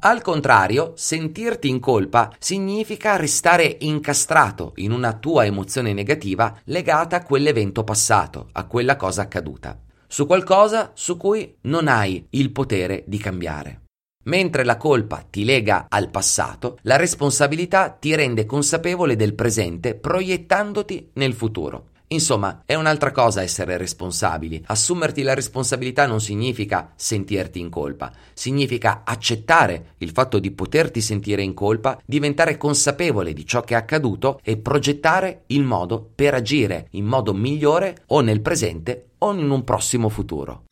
Al 0.03 0.21
contrario, 0.21 0.95
sentirti 0.97 1.69
in 1.69 1.79
colpa 1.79 2.35
significa 2.41 3.15
restare 3.17 3.77
incastrato 3.81 4.73
in 4.77 4.91
una 4.91 5.13
tua 5.13 5.45
emozione 5.45 5.93
negativa 5.93 6.59
legata 6.65 7.17
a 7.17 7.23
quell'evento 7.23 7.85
passato, 7.85 8.49
a 8.53 8.65
quella 8.65 8.97
cosa 8.97 9.23
accaduta, 9.23 9.79
su 10.09 10.27
qualcosa 10.27 10.91
su 10.95 11.17
cui 11.17 11.55
non 11.63 11.87
hai 11.87 12.27
il 12.31 12.51
potere 12.51 13.05
di 13.07 13.19
cambiare. 13.19 13.80
Mentre 14.25 14.65
la 14.65 14.77
colpa 14.77 15.25
ti 15.29 15.45
lega 15.45 15.87
al 15.89 16.11
passato, 16.11 16.79
la 16.83 16.97
responsabilità 16.97 17.89
ti 17.89 18.15
rende 18.15 18.45
consapevole 18.45 19.17
del 19.17 19.35
presente 19.35 19.95
proiettandoti 19.95 21.13
nel 21.15 21.33
futuro. 21.33 21.87
Insomma, 22.13 22.63
è 22.67 22.75
un'altra 22.75 23.13
cosa 23.13 23.41
essere 23.41 23.77
responsabili. 23.79 24.63
Assumerti 24.67 25.23
la 25.23 25.33
responsabilità 25.33 26.07
non 26.07 26.21
significa 26.21 26.93
sentirti 26.97 27.61
in 27.61 27.71
colpa, 27.71 28.13
significa 28.35 29.03
accettare 29.05 29.95
il 29.99 30.11
fatto 30.11 30.39
di 30.39 30.51
poterti 30.51 31.01
sentire 31.01 31.43
in 31.43 31.55
colpa, 31.55 31.99
diventare 32.05 32.59
consapevole 32.59 33.33
di 33.33 33.47
ciò 33.47 33.63
che 33.63 33.75
è 33.75 33.77
accaduto 33.79 34.41
e 34.43 34.59
progettare 34.59 35.45
il 35.47 35.63
modo 35.63 36.11
per 36.15 36.35
agire 36.35 36.89
in 36.91 37.07
modo 37.07 37.33
migliore 37.33 38.03
o 38.09 38.21
nel 38.21 38.41
presente 38.41 39.11
o 39.19 39.33
in 39.33 39.49
un 39.49 39.65
prossimo 39.65 40.09
futuro. 40.09 40.65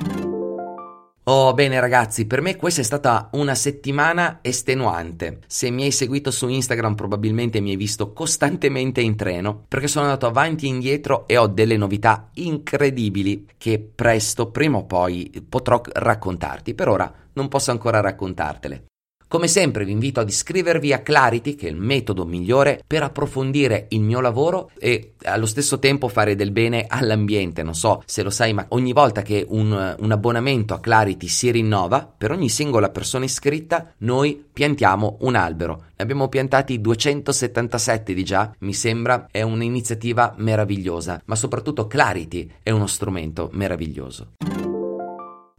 Oh, 1.30 1.52
bene 1.52 1.78
ragazzi, 1.78 2.26
per 2.26 2.40
me 2.40 2.56
questa 2.56 2.80
è 2.80 2.84
stata 2.84 3.28
una 3.32 3.54
settimana 3.54 4.38
estenuante. 4.40 5.40
Se 5.46 5.68
mi 5.68 5.82
hai 5.82 5.90
seguito 5.90 6.30
su 6.30 6.48
Instagram 6.48 6.94
probabilmente 6.94 7.60
mi 7.60 7.68
hai 7.68 7.76
visto 7.76 8.14
costantemente 8.14 9.02
in 9.02 9.14
treno, 9.14 9.66
perché 9.68 9.88
sono 9.88 10.06
andato 10.06 10.26
avanti 10.26 10.64
e 10.64 10.70
indietro 10.70 11.28
e 11.28 11.36
ho 11.36 11.46
delle 11.46 11.76
novità 11.76 12.30
incredibili 12.32 13.46
che 13.58 13.78
presto, 13.78 14.50
prima 14.50 14.78
o 14.78 14.86
poi, 14.86 15.30
potrò 15.46 15.82
raccontarti. 15.84 16.72
Per 16.72 16.88
ora 16.88 17.12
non 17.34 17.48
posso 17.48 17.72
ancora 17.72 18.00
raccontartele. 18.00 18.84
Come 19.28 19.46
sempre 19.46 19.84
vi 19.84 19.92
invito 19.92 20.20
ad 20.20 20.28
iscrivervi 20.30 20.94
a 20.94 21.02
Clarity, 21.02 21.54
che 21.54 21.66
è 21.66 21.70
il 21.70 21.76
metodo 21.76 22.24
migliore 22.24 22.82
per 22.86 23.02
approfondire 23.02 23.84
il 23.90 24.00
mio 24.00 24.20
lavoro 24.20 24.70
e 24.78 25.12
allo 25.24 25.44
stesso 25.44 25.78
tempo 25.78 26.08
fare 26.08 26.34
del 26.34 26.50
bene 26.50 26.86
all'ambiente. 26.88 27.62
Non 27.62 27.74
so 27.74 28.02
se 28.06 28.22
lo 28.22 28.30
sai, 28.30 28.54
ma 28.54 28.64
ogni 28.70 28.94
volta 28.94 29.20
che 29.20 29.44
un, 29.46 29.96
un 29.98 30.10
abbonamento 30.10 30.72
a 30.72 30.80
Clarity 30.80 31.28
si 31.28 31.50
rinnova, 31.50 32.10
per 32.16 32.30
ogni 32.30 32.48
singola 32.48 32.88
persona 32.88 33.26
iscritta, 33.26 33.92
noi 33.98 34.42
piantiamo 34.50 35.18
un 35.20 35.34
albero. 35.34 35.84
Ne 35.94 36.04
abbiamo 36.04 36.28
piantati 36.28 36.80
277 36.80 38.14
di 38.14 38.24
già, 38.24 38.50
mi 38.60 38.72
sembra, 38.72 39.26
è 39.30 39.42
un'iniziativa 39.42 40.36
meravigliosa, 40.38 41.20
ma 41.26 41.34
soprattutto 41.34 41.86
Clarity 41.86 42.50
è 42.62 42.70
uno 42.70 42.86
strumento 42.86 43.50
meraviglioso. 43.52 44.67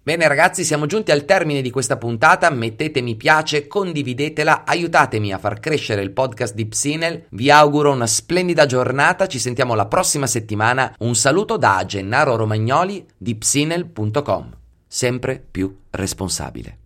Bene 0.09 0.27
ragazzi, 0.27 0.63
siamo 0.63 0.87
giunti 0.87 1.11
al 1.11 1.23
termine 1.23 1.61
di 1.61 1.69
questa 1.69 1.95
puntata, 1.97 2.49
mettete 2.49 2.99
mi 2.99 3.15
piace, 3.15 3.67
condividetela, 3.67 4.63
aiutatemi 4.65 5.31
a 5.31 5.37
far 5.37 5.59
crescere 5.59 6.01
il 6.01 6.09
podcast 6.09 6.55
di 6.55 6.65
Psinel, 6.65 7.25
vi 7.29 7.51
auguro 7.51 7.91
una 7.91 8.07
splendida 8.07 8.65
giornata, 8.65 9.27
ci 9.27 9.37
sentiamo 9.37 9.75
la 9.75 9.85
prossima 9.85 10.25
settimana, 10.25 10.95
un 11.01 11.13
saluto 11.13 11.57
da 11.57 11.83
Gennaro 11.85 12.35
Romagnoli 12.35 13.05
di 13.15 13.35
psinel.com, 13.35 14.49
sempre 14.87 15.45
più 15.51 15.77
responsabile. 15.91 16.77